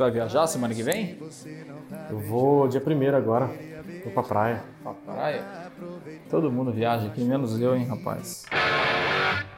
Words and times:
Você 0.00 0.04
vai 0.04 0.12
viajar 0.12 0.46
semana 0.46 0.74
que 0.74 0.82
vem? 0.82 1.18
Eu 2.08 2.18
vou 2.20 2.66
dia 2.66 2.80
primeiro 2.80 3.14
agora. 3.14 3.50
Vou 4.02 4.10
pra 4.14 4.22
praia. 4.22 4.64
Pra 4.82 4.94
praia? 4.94 5.44
Todo 6.30 6.50
mundo 6.50 6.72
viaja 6.72 7.06
aqui, 7.08 7.20
menos 7.22 7.60
eu, 7.60 7.76
hein, 7.76 7.84
rapaz. 7.84 8.46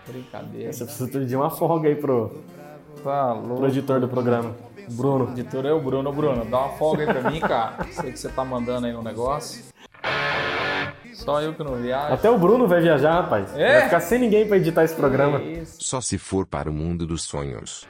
Brincadeira. 0.04 0.72
Você 0.72 0.84
precisa 0.84 1.08
pedir 1.08 1.36
uma 1.36 1.48
folga 1.48 1.88
aí 1.88 1.94
pro, 1.94 2.42
Tá 3.04 3.36
pro 3.36 3.68
editor 3.68 4.00
do 4.00 4.08
programa, 4.08 4.52
Bruno. 4.90 5.26
O 5.26 5.30
editor 5.30 5.64
é 5.64 5.72
o 5.72 5.80
Bruno. 5.80 6.12
Bruno, 6.12 6.44
dá 6.44 6.58
uma 6.58 6.70
folga 6.70 7.04
aí 7.04 7.20
pra 7.20 7.30
mim, 7.30 7.38
cara. 7.38 7.86
Sei 7.92 8.10
que 8.10 8.18
você 8.18 8.28
tá 8.28 8.44
mandando 8.44 8.88
aí 8.88 8.92
no 8.92 9.00
negócio. 9.00 9.62
Só 11.14 11.40
eu 11.40 11.54
que 11.54 11.62
não 11.62 11.76
viajo. 11.76 12.14
Até 12.14 12.28
o 12.28 12.36
Bruno 12.36 12.66
vai 12.66 12.80
viajar, 12.80 13.12
rapaz. 13.12 13.56
É? 13.56 13.74
Vai 13.74 13.84
ficar 13.84 14.00
sem 14.00 14.18
ninguém 14.18 14.48
pra 14.48 14.56
editar 14.56 14.82
esse 14.82 14.96
programa. 14.96 15.40
Isso? 15.40 15.76
Só 15.78 16.00
se 16.00 16.18
for 16.18 16.44
para 16.44 16.68
o 16.68 16.72
mundo 16.72 17.06
dos 17.06 17.22
sonhos. 17.22 17.86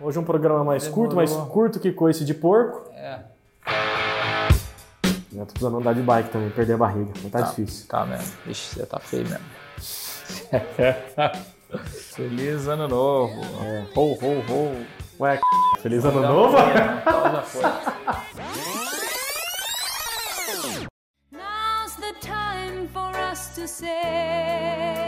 Hoje 0.00 0.18
um 0.18 0.24
programa 0.24 0.64
mais 0.64 0.88
curto, 0.88 1.14
mais 1.14 1.30
Demorou. 1.30 1.52
curto 1.52 1.78
que 1.78 1.92
coice 1.92 2.24
de 2.24 2.32
porco. 2.32 2.90
É, 2.94 3.18
Eu 5.32 5.44
tô 5.46 5.52
precisando 5.52 5.76
andar 5.78 5.94
de 5.94 6.00
bike 6.00 6.30
também, 6.30 6.50
perder 6.50 6.72
a 6.72 6.78
barriga. 6.78 7.12
Mas 7.22 7.30
tá, 7.32 7.40
difícil. 7.42 7.86
tá 7.86 8.06
mesmo. 8.06 8.32
Ixi, 8.46 8.74
você 8.76 8.86
tá 8.86 8.98
feio 8.98 9.24
mesmo. 9.28 9.44
Feliz 12.14 12.66
ano 12.66 12.88
novo. 12.88 13.40
É. 13.62 13.86
Ho, 13.94 14.12
ho, 14.14 14.40
ho. 14.48 14.86
Ué, 15.20 15.36
c... 15.36 15.42
feliz 15.82 16.04
ano 16.04 16.22
novo? 16.22 16.56
né? 16.56 17.02
Então 17.06 17.42
foi. 17.42 17.62
Now's 21.30 21.94
the 21.96 22.12
time 22.20 22.88
for 22.88 23.12
us 23.30 23.54
to 23.54 23.68
say 23.68 24.99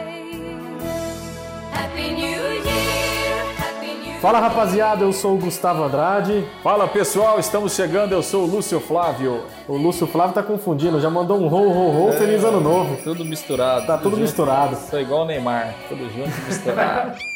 Fala 4.23 4.39
rapaziada, 4.39 5.03
eu 5.03 5.13
sou 5.13 5.35
o 5.35 5.37
Gustavo 5.37 5.83
Andrade. 5.83 6.47
Fala 6.63 6.87
pessoal, 6.87 7.41
estamos 7.41 7.75
chegando. 7.75 8.13
Eu 8.13 8.23
sou 8.23 8.45
o 8.45 8.47
Lúcio 8.47 8.79
Flávio. 8.79 9.43
O 9.67 9.77
Lúcio 9.77 10.07
Flávio 10.07 10.33
tá 10.33 10.45
confundindo, 10.45 11.01
já 11.01 11.11
mandou 11.11 11.41
um 11.41 11.49
ho, 11.49 11.73
ho, 11.73 12.09
ho, 12.09 12.13
feliz 12.13 12.45
ano 12.45 12.61
novo. 12.61 13.03
Tudo 13.03 13.25
misturado. 13.25 13.85
Tá 13.85 13.99
tudo 13.99 14.11
junto. 14.11 14.21
misturado. 14.21 14.77
Sou 14.77 15.01
igual 15.01 15.23
o 15.23 15.25
Neymar. 15.25 15.75
Tudo 15.89 16.09
junto 16.09 16.31
e 16.31 16.45
misturado. 16.47 17.19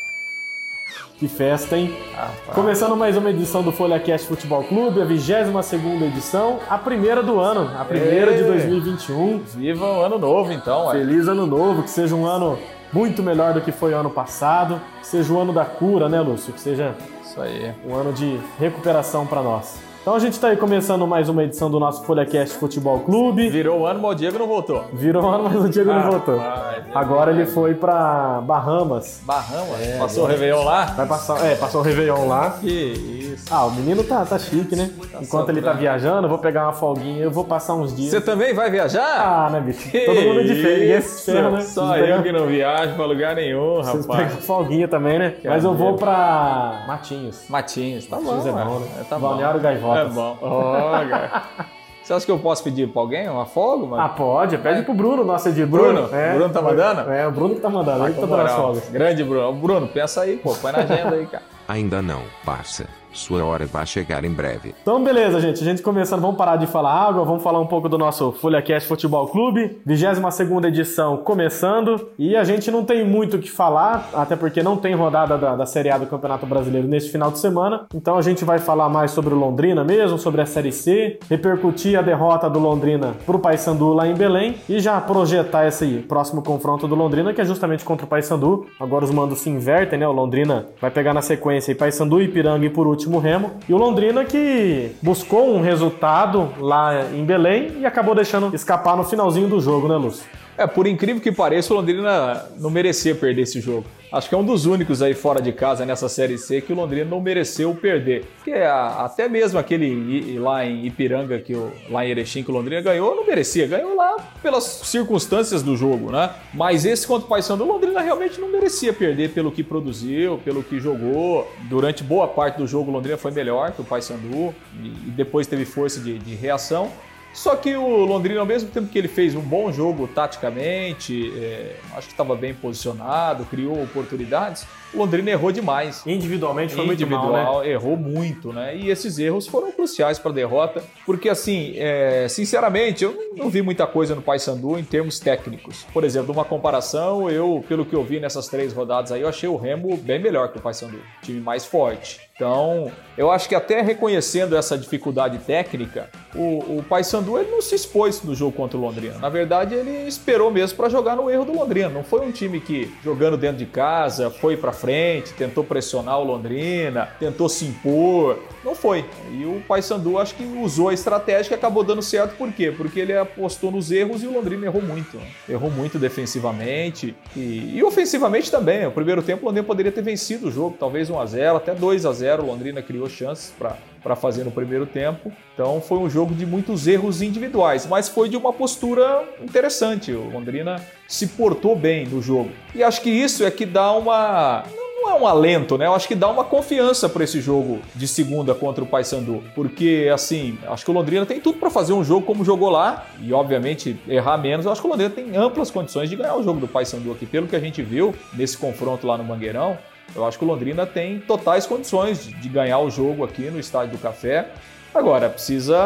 Que 1.18 1.28
festa, 1.28 1.78
hein? 1.78 1.96
Ah. 2.14 2.28
Começando 2.52 2.94
mais 2.94 3.16
uma 3.16 3.30
edição 3.30 3.62
do 3.62 3.72
FolhaCast 3.72 4.26
Futebol 4.26 4.62
Clube, 4.64 5.00
a 5.00 5.06
22ª 5.06 6.02
edição, 6.02 6.58
a 6.68 6.76
primeira 6.76 7.22
do 7.22 7.40
ano, 7.40 7.70
a 7.74 7.84
primeira 7.86 8.34
de 8.34 8.42
Ê! 8.42 8.44
2021. 8.44 9.38
Viva 9.54 9.86
o 9.86 10.02
ano 10.02 10.18
novo, 10.18 10.52
então. 10.52 10.90
Feliz 10.90 11.26
ano 11.26 11.46
novo, 11.46 11.82
que 11.82 11.88
seja 11.90 12.14
um 12.14 12.26
ano 12.26 12.58
muito 12.92 13.22
melhor 13.22 13.54
do 13.54 13.62
que 13.62 13.72
foi 13.72 13.94
o 13.94 13.96
ano 13.96 14.10
passado, 14.10 14.78
que 15.00 15.06
seja 15.06 15.32
o 15.32 15.40
ano 15.40 15.54
da 15.54 15.64
cura, 15.64 16.06
né, 16.06 16.20
Lúcio? 16.20 16.52
Que 16.52 16.60
seja 16.60 16.94
Isso 17.24 17.40
aí. 17.40 17.72
um 17.86 17.94
ano 17.94 18.12
de 18.12 18.38
recuperação 18.58 19.26
para 19.26 19.40
nós. 19.40 19.78
Então 20.06 20.14
a 20.14 20.20
gente 20.20 20.34
está 20.34 20.46
aí 20.50 20.56
começando 20.56 21.04
mais 21.04 21.28
uma 21.28 21.42
edição 21.42 21.68
do 21.68 21.80
nosso 21.80 22.04
FolhaCast 22.04 22.58
Futebol 22.58 23.00
Clube. 23.00 23.50
Virou 23.50 23.80
o 23.80 23.86
ano, 23.86 24.00
mas 24.00 24.12
o 24.12 24.14
Diego 24.14 24.38
não 24.38 24.46
voltou. 24.46 24.84
Virou 24.92 25.24
um 25.24 25.28
ano, 25.28 25.50
mas 25.52 25.64
o 25.64 25.68
Diego 25.68 25.90
não 25.92 25.98
Ah, 25.98 26.10
voltou. 26.10 26.38
rapaz, 26.38 26.76
é 26.76 26.82
Agora 26.94 27.32
ele 27.32 27.44
foi 27.44 27.74
para 27.74 28.40
Bahamas. 28.42 29.20
Bahamas. 29.24 29.80
É, 29.82 29.98
Passou 29.98 30.22
o 30.22 30.26
Réveillon 30.28 30.62
lá? 30.62 30.84
Vai 30.96 31.06
passar, 31.06 31.44
é, 31.44 31.56
passou 31.56 31.80
o 31.80 31.84
Réveillon 31.84 32.28
lá. 32.28 32.50
Que 32.60 32.68
isso. 32.70 33.46
Ah, 33.52 33.64
o 33.66 33.72
menino 33.72 34.04
tá, 34.04 34.24
tá 34.24 34.38
chique, 34.38 34.76
né? 34.76 34.90
Enquanto 35.20 35.48
ele 35.48 35.60
tá 35.60 35.72
viajando, 35.72 36.26
eu 36.26 36.28
vou 36.28 36.38
pegar 36.38 36.62
uma 36.66 36.72
folguinha, 36.72 37.24
eu 37.24 37.30
vou 37.32 37.42
passar 37.44 37.74
uns 37.74 37.92
dias. 37.94 38.10
Você 38.10 38.20
também 38.20 38.54
vai 38.54 38.70
viajar? 38.70 39.02
Ah, 39.46 39.50
né, 39.50 39.60
bicho? 39.60 39.90
Que 39.90 40.00
Todo 40.06 40.20
mundo 40.20 40.44
de 40.44 40.54
férias, 40.62 41.26
né? 41.26 41.60
Só 41.62 41.84
Vocês 41.88 41.98
eu 42.02 42.06
pegam- 42.06 42.22
que 42.22 42.30
não 42.30 42.46
viajo 42.46 42.94
pra 42.94 43.06
lugar 43.06 43.34
nenhum, 43.34 43.82
Vocês 43.82 44.06
rapaz. 44.06 44.28
pegam 44.28 44.40
folguinha 44.42 44.86
também, 44.86 45.18
né? 45.18 45.34
Mas 45.44 45.64
eu 45.64 45.74
vou 45.74 45.94
pra 45.96 46.84
Matinhos. 46.86 47.42
Matinhos, 47.48 48.06
tá 48.06 48.16
bom. 48.18 48.22
Matinhos 48.36 48.46
é 48.46 48.52
bom, 48.52 48.78
né? 48.78 48.86
É, 49.00 49.04
Tá 49.04 49.18
bom. 49.18 49.28
Balneário 49.30 49.58
É 50.00 50.04
bom. 50.06 50.38
Ó, 50.40 50.90
cara. 51.08 51.42
Você 52.06 52.12
acha 52.12 52.24
que 52.24 52.30
eu 52.30 52.38
posso 52.38 52.62
pedir 52.62 52.86
pra 52.88 53.02
alguém 53.02 53.28
uma 53.28 53.44
folga, 53.46 53.84
mano? 53.84 54.00
Ah, 54.00 54.08
pode. 54.08 54.56
Pede 54.58 54.82
pro 54.82 54.94
Bruno, 54.94 55.24
nosso 55.24 55.48
editor. 55.48 55.68
Bruno? 55.68 56.04
O 56.04 56.34
Bruno 56.36 56.54
tá 56.54 56.62
mandando? 56.62 57.10
É, 57.10 57.26
o 57.26 57.32
Bruno 57.32 57.54
que 57.56 57.60
tá 57.60 57.68
mandando. 57.68 58.04
Ele 58.04 58.14
que 58.14 58.20
tá 58.20 58.26
dando 58.26 58.42
as 58.42 58.52
folgas. 58.52 58.88
Grande 58.90 59.24
Bruno. 59.24 59.52
Bruno, 59.54 59.88
pensa 59.88 60.20
aí, 60.20 60.36
pô. 60.36 60.54
Põe 60.54 60.70
na 60.70 60.78
agenda 60.78 61.16
aí, 61.16 61.26
cara. 61.26 61.42
Ainda 61.66 62.00
não, 62.00 62.22
parça. 62.44 62.86
Sua 63.16 63.42
hora 63.44 63.64
vai 63.66 63.86
chegar 63.86 64.24
em 64.24 64.30
breve. 64.30 64.74
Então, 64.82 65.02
beleza, 65.02 65.40
gente. 65.40 65.62
A 65.62 65.64
gente 65.64 65.82
começando, 65.82 66.20
vamos 66.20 66.36
parar 66.36 66.56
de 66.56 66.66
falar 66.66 66.92
água, 66.92 67.24
vamos 67.24 67.42
falar 67.42 67.58
um 67.58 67.66
pouco 67.66 67.88
do 67.88 67.96
nosso 67.96 68.30
FolhaCast 68.32 68.86
Futebol 68.86 69.26
Clube. 69.28 69.80
22 69.86 70.64
edição 70.64 71.16
começando. 71.16 72.08
E 72.18 72.36
a 72.36 72.44
gente 72.44 72.70
não 72.70 72.84
tem 72.84 73.04
muito 73.04 73.36
o 73.36 73.40
que 73.40 73.50
falar, 73.50 74.10
até 74.12 74.36
porque 74.36 74.62
não 74.62 74.76
tem 74.76 74.94
rodada 74.94 75.38
da, 75.38 75.56
da 75.56 75.64
Série 75.64 75.90
A 75.90 75.96
do 75.96 76.06
Campeonato 76.06 76.44
Brasileiro 76.44 76.86
neste 76.86 77.10
final 77.10 77.30
de 77.30 77.38
semana. 77.38 77.86
Então 77.94 78.18
a 78.18 78.22
gente 78.22 78.44
vai 78.44 78.58
falar 78.58 78.88
mais 78.90 79.12
sobre 79.12 79.32
o 79.32 79.36
Londrina 79.36 79.82
mesmo, 79.82 80.18
sobre 80.18 80.42
a 80.42 80.46
Série 80.46 80.70
C, 80.70 81.18
repercutir 81.30 81.98
a 81.98 82.02
derrota 82.02 82.50
do 82.50 82.58
Londrina 82.58 83.14
pro 83.24 83.38
Paysandu 83.38 83.94
lá 83.94 84.06
em 84.06 84.14
Belém 84.14 84.56
e 84.68 84.78
já 84.78 85.00
projetar 85.00 85.66
esse 85.66 86.04
próximo 86.06 86.42
confronto 86.42 86.86
do 86.86 86.94
Londrina, 86.94 87.32
que 87.32 87.40
é 87.40 87.44
justamente 87.44 87.82
contra 87.82 88.04
o 88.04 88.08
Paysandu. 88.08 88.66
Agora 88.78 89.06
os 89.06 89.10
mandos 89.10 89.38
se 89.38 89.48
invertem, 89.48 89.98
né? 89.98 90.06
O 90.06 90.12
Londrina 90.12 90.66
vai 90.80 90.90
pegar 90.90 91.14
na 91.14 91.22
sequência 91.22 91.72
aí 91.72 91.74
Paysandu, 91.74 92.20
Ipiranga 92.20 92.66
e 92.66 92.70
por 92.70 92.86
último 92.86 93.05
Remo. 93.18 93.52
E 93.68 93.72
o 93.72 93.76
Londrina 93.76 94.24
que 94.24 94.92
buscou 95.02 95.54
um 95.54 95.60
resultado 95.60 96.52
lá 96.58 97.04
em 97.14 97.24
Belém 97.24 97.78
e 97.78 97.86
acabou 97.86 98.14
deixando 98.14 98.54
escapar 98.54 98.96
no 98.96 99.04
finalzinho 99.04 99.48
do 99.48 99.60
jogo, 99.60 99.88
né, 99.88 99.96
Lúcio? 99.96 100.24
É, 100.58 100.66
por 100.66 100.86
incrível 100.86 101.20
que 101.20 101.30
pareça, 101.30 101.72
o 101.72 101.76
Londrina 101.76 102.46
não 102.58 102.70
merecia 102.70 103.14
perder 103.14 103.42
esse 103.42 103.60
jogo. 103.60 103.84
Acho 104.10 104.28
que 104.28 104.34
é 104.34 104.38
um 104.38 104.44
dos 104.44 104.64
únicos 104.64 105.02
aí 105.02 105.12
fora 105.12 105.42
de 105.42 105.52
casa 105.52 105.84
nessa 105.84 106.08
Série 106.08 106.38
C 106.38 106.60
que 106.62 106.72
o 106.72 106.76
Londrina 106.76 107.04
não 107.04 107.20
mereceu 107.20 107.74
perder. 107.74 108.24
Porque 108.36 108.52
até 108.52 109.28
mesmo 109.28 109.58
aquele 109.58 110.38
lá 110.38 110.64
em 110.64 110.86
Ipiranga, 110.86 111.38
que 111.40 111.54
o, 111.54 111.70
lá 111.90 112.06
em 112.06 112.10
Erechim, 112.10 112.42
que 112.42 112.50
o 112.50 112.54
Londrina 112.54 112.80
ganhou, 112.80 113.14
não 113.16 113.26
merecia. 113.26 113.66
Ganhou 113.66 113.94
lá 113.96 114.16
pelas 114.40 114.62
circunstâncias 114.64 115.62
do 115.62 115.76
jogo, 115.76 116.10
né? 116.10 116.30
Mas 116.54 116.86
esse 116.86 117.06
contra 117.06 117.26
o 117.26 117.28
Paysandu, 117.28 117.64
o 117.64 117.66
Londrina 117.66 118.00
realmente 118.00 118.40
não 118.40 118.48
merecia 118.50 118.92
perder 118.92 119.30
pelo 119.30 119.50
que 119.52 119.62
produziu, 119.62 120.38
pelo 120.44 120.62
que 120.62 120.78
jogou. 120.80 121.46
Durante 121.68 122.02
boa 122.02 122.28
parte 122.28 122.56
do 122.58 122.66
jogo, 122.66 122.90
o 122.90 122.94
Londrina 122.94 123.18
foi 123.18 123.32
melhor 123.32 123.72
que 123.72 123.82
o 123.82 123.84
Paysandu 123.84 124.54
e 124.82 125.10
depois 125.10 125.46
teve 125.46 125.64
força 125.66 126.00
de- 126.00 126.18
de 126.18 126.34
reação. 126.34 126.90
Só 127.36 127.54
que 127.54 127.76
o 127.76 128.06
Londrina, 128.06 128.40
ao 128.40 128.46
mesmo 128.46 128.70
tempo 128.70 128.88
que 128.88 128.96
ele 128.98 129.08
fez 129.08 129.34
um 129.34 129.42
bom 129.42 129.70
jogo 129.70 130.08
taticamente, 130.08 131.30
é, 131.38 131.76
acho 131.92 132.06
que 132.06 132.14
estava 132.14 132.34
bem 132.34 132.54
posicionado, 132.54 133.44
criou 133.44 133.82
oportunidades, 133.82 134.66
Londrina 134.94 135.30
errou 135.30 135.52
demais. 135.52 136.02
Individualmente 136.06 136.74
foi 136.74 136.86
muito 136.86 137.06
mal, 137.06 137.32
né? 137.32 137.40
Individual, 137.40 137.64
errou 137.64 137.96
muito, 137.96 138.52
né? 138.52 138.76
E 138.76 138.90
esses 138.90 139.18
erros 139.18 139.46
foram 139.46 139.72
cruciais 139.72 140.18
para 140.18 140.30
a 140.30 140.34
derrota, 140.34 140.82
porque 141.04 141.28
assim, 141.28 141.74
é, 141.76 142.26
sinceramente, 142.28 143.04
eu 143.04 143.16
não 143.36 143.48
vi 143.48 143.62
muita 143.62 143.86
coisa 143.86 144.14
no 144.14 144.22
Paysandu 144.22 144.78
em 144.78 144.84
termos 144.84 145.18
técnicos. 145.18 145.84
Por 145.92 146.04
exemplo, 146.04 146.32
uma 146.32 146.44
comparação, 146.44 147.30
eu, 147.30 147.64
pelo 147.68 147.84
que 147.84 147.94
eu 147.94 148.02
vi 148.02 148.20
nessas 148.20 148.48
três 148.48 148.72
rodadas 148.72 149.12
aí, 149.12 149.22
eu 149.22 149.28
achei 149.28 149.48
o 149.48 149.56
Remo 149.56 149.96
bem 149.96 150.20
melhor 150.20 150.52
que 150.52 150.58
o 150.58 150.60
Paysandu, 150.60 150.98
time 151.22 151.40
mais 151.40 151.64
forte. 151.64 152.26
Então, 152.36 152.92
eu 153.16 153.30
acho 153.30 153.48
que 153.48 153.54
até 153.54 153.80
reconhecendo 153.80 154.56
essa 154.56 154.76
dificuldade 154.76 155.38
técnica, 155.38 156.10
o, 156.34 156.78
o 156.78 156.84
Paysandu 156.86 157.38
ele 157.38 157.50
não 157.50 157.62
se 157.62 157.74
expôs 157.74 158.22
no 158.22 158.34
jogo 158.34 158.52
contra 158.52 158.76
o 158.76 158.80
Londrina. 158.80 159.16
Na 159.18 159.30
verdade, 159.30 159.74
ele 159.74 160.06
esperou 160.06 160.50
mesmo 160.50 160.76
para 160.76 160.90
jogar 160.90 161.16
no 161.16 161.30
erro 161.30 161.46
do 161.46 161.52
Londrina. 161.54 161.88
Não 161.88 162.04
foi 162.04 162.20
um 162.26 162.30
time 162.30 162.60
que, 162.60 162.94
jogando 163.02 163.38
dentro 163.38 163.56
de 163.56 163.64
casa, 163.64 164.28
foi 164.28 164.54
para 164.54 164.70
frente, 164.70 164.85
tentou 165.34 165.64
pressionar 165.64 166.18
o 166.20 166.24
Londrina, 166.24 167.06
tentou 167.18 167.48
se 167.48 167.64
impor. 167.64 168.38
Não 168.64 168.74
foi. 168.74 169.04
E 169.32 169.44
o 169.44 169.62
Paysandu 169.66 170.18
acho 170.18 170.34
que 170.34 170.44
usou 170.44 170.88
a 170.88 170.94
estratégia 170.94 171.48
que 171.48 171.54
acabou 171.54 171.84
dando 171.84 172.02
certo. 172.02 172.36
Por 172.36 172.52
quê? 172.52 172.70
Porque 172.70 173.00
ele 173.00 173.16
apostou 173.16 173.70
nos 173.70 173.90
erros 173.90 174.22
e 174.22 174.26
o 174.26 174.32
Londrina 174.32 174.66
errou 174.66 174.82
muito. 174.82 175.20
Errou 175.48 175.70
muito 175.70 175.98
defensivamente 175.98 177.14
e, 177.36 177.76
e 177.76 177.84
ofensivamente 177.84 178.50
também. 178.50 178.86
O 178.86 178.92
primeiro 178.92 179.22
tempo 179.22 179.42
o 179.42 179.46
Londrina 179.46 179.66
poderia 179.66 179.92
ter 179.92 180.02
vencido 180.02 180.48
o 180.48 180.50
jogo, 180.50 180.76
talvez 180.78 181.10
1 181.10 181.18
a 181.18 181.26
0 181.26 181.56
até 181.56 181.74
2 181.74 182.06
a 182.06 182.12
0 182.12 182.42
O 182.42 182.46
Londrina 182.46 182.82
criou 182.82 183.08
chances 183.08 183.52
para 183.58 183.76
para 184.06 184.14
fazer 184.14 184.44
no 184.44 184.52
primeiro 184.52 184.86
tempo. 184.86 185.32
Então 185.52 185.80
foi 185.80 185.98
um 185.98 186.08
jogo 186.08 186.32
de 186.32 186.46
muitos 186.46 186.86
erros 186.86 187.22
individuais, 187.22 187.88
mas 187.90 188.08
foi 188.08 188.28
de 188.28 188.36
uma 188.36 188.52
postura 188.52 189.24
interessante. 189.42 190.12
O 190.12 190.30
Londrina 190.30 190.80
se 191.08 191.26
portou 191.26 191.74
bem 191.74 192.06
no 192.06 192.22
jogo. 192.22 192.50
E 192.72 192.84
acho 192.84 193.00
que 193.00 193.10
isso 193.10 193.44
é 193.44 193.50
que 193.50 193.66
dá 193.66 193.90
uma 193.90 194.62
não 195.02 195.10
é 195.10 195.14
um 195.20 195.26
alento, 195.26 195.76
né? 195.76 195.86
Eu 195.86 195.94
acho 195.94 196.06
que 196.06 196.14
dá 196.14 196.28
uma 196.28 196.44
confiança 196.44 197.08
para 197.08 197.24
esse 197.24 197.40
jogo 197.40 197.80
de 197.96 198.06
segunda 198.06 198.54
contra 198.54 198.82
o 198.82 198.86
Paysandu, 198.86 199.42
porque 199.56 200.08
assim, 200.14 200.56
acho 200.68 200.84
que 200.84 200.90
o 200.90 200.94
Londrina 200.94 201.26
tem 201.26 201.40
tudo 201.40 201.58
para 201.58 201.68
fazer 201.68 201.92
um 201.92 202.04
jogo 202.04 202.24
como 202.24 202.44
jogou 202.44 202.70
lá 202.70 203.06
e 203.20 203.32
obviamente 203.32 203.98
errar 204.06 204.38
menos. 204.38 204.66
Eu 204.66 204.72
acho 204.72 204.80
que 204.80 204.86
o 204.86 204.90
Londrina 204.90 205.10
tem 205.10 205.36
amplas 205.36 205.68
condições 205.68 206.08
de 206.08 206.14
ganhar 206.14 206.36
o 206.36 206.44
jogo 206.44 206.60
do 206.60 206.68
Paysandu 206.68 207.10
aqui, 207.10 207.26
pelo 207.26 207.48
que 207.48 207.56
a 207.56 207.60
gente 207.60 207.82
viu 207.82 208.14
nesse 208.34 208.56
confronto 208.56 209.04
lá 209.04 209.18
no 209.18 209.24
Mangueirão. 209.24 209.76
Eu 210.14 210.24
acho 210.24 210.38
que 210.38 210.44
o 210.44 210.48
Londrina 210.48 210.86
tem 210.86 211.18
totais 211.18 211.66
condições 211.66 212.24
de, 212.24 212.32
de 212.34 212.48
ganhar 212.48 212.78
o 212.78 212.90
jogo 212.90 213.24
aqui 213.24 213.50
no 213.50 213.58
Estádio 213.58 213.96
do 213.96 214.02
Café. 214.02 214.48
Agora, 214.94 215.28
precisa, 215.28 215.78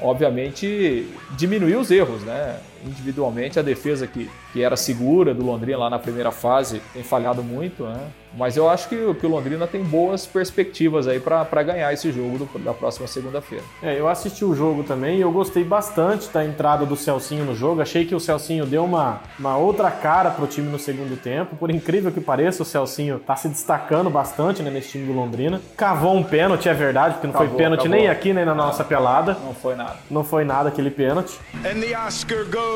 obviamente, 0.00 1.08
diminuir 1.36 1.74
os 1.76 1.90
erros, 1.90 2.22
né? 2.22 2.56
Individualmente, 2.84 3.58
a 3.58 3.62
defesa 3.62 4.06
que, 4.06 4.30
que 4.52 4.62
era 4.62 4.76
segura 4.76 5.34
do 5.34 5.44
Londrina 5.44 5.78
lá 5.78 5.90
na 5.90 5.98
primeira 5.98 6.30
fase 6.30 6.80
tem 6.92 7.02
falhado 7.02 7.42
muito, 7.42 7.84
né? 7.84 8.00
Mas 8.36 8.56
eu 8.58 8.68
acho 8.68 8.88
que, 8.90 8.94
o- 8.94 9.14
que 9.14 9.24
o 9.24 9.28
Londrina 9.28 9.66
tem 9.66 9.82
boas 9.82 10.26
perspectivas 10.26 11.08
aí 11.08 11.18
para 11.18 11.62
ganhar 11.62 11.90
esse 11.92 12.12
jogo 12.12 12.38
do- 12.46 12.58
da 12.58 12.74
próxima 12.74 13.06
segunda-feira. 13.06 13.64
É, 13.82 13.98
eu 13.98 14.06
assisti 14.06 14.44
o 14.44 14.54
jogo 14.54 14.84
também 14.84 15.16
e 15.16 15.20
eu 15.22 15.32
gostei 15.32 15.64
bastante 15.64 16.28
da 16.28 16.44
entrada 16.44 16.84
do 16.84 16.94
Celcinho 16.94 17.44
no 17.46 17.54
jogo. 17.56 17.80
Achei 17.80 18.04
que 18.04 18.14
o 18.14 18.20
Celcinho 18.20 18.66
deu 18.66 18.84
uma, 18.84 19.20
uma 19.38 19.56
outra 19.56 19.90
cara 19.90 20.30
pro 20.30 20.46
time 20.46 20.68
no 20.70 20.78
segundo 20.78 21.16
tempo. 21.20 21.56
Por 21.56 21.70
incrível 21.70 22.12
que 22.12 22.20
pareça, 22.20 22.62
o 22.62 22.66
Celcinho 22.66 23.18
tá 23.18 23.34
se 23.34 23.48
destacando 23.48 24.10
bastante 24.10 24.62
né, 24.62 24.70
nesse 24.70 24.90
time 24.90 25.06
do 25.06 25.12
Londrina. 25.18 25.60
Cavou 25.76 26.14
um 26.14 26.22
pênalti, 26.22 26.68
é 26.68 26.74
verdade, 26.74 27.14
porque 27.14 27.26
não 27.28 27.34
foi 27.34 27.46
Cavou, 27.46 27.58
pênalti 27.58 27.82
cavou. 27.84 27.96
nem 27.98 28.08
aqui 28.08 28.32
nem 28.34 28.44
na 28.44 28.54
nossa 28.54 28.84
pelada. 28.84 29.38
Não 29.42 29.54
foi 29.54 29.74
nada. 29.74 29.96
Não 30.10 30.22
foi 30.22 30.44
nada 30.44 30.68
aquele 30.68 30.90
pênalti. 30.90 31.38
And 31.64 31.80
the 31.80 31.98
Oscar 31.98 32.44
goes. 32.44 32.67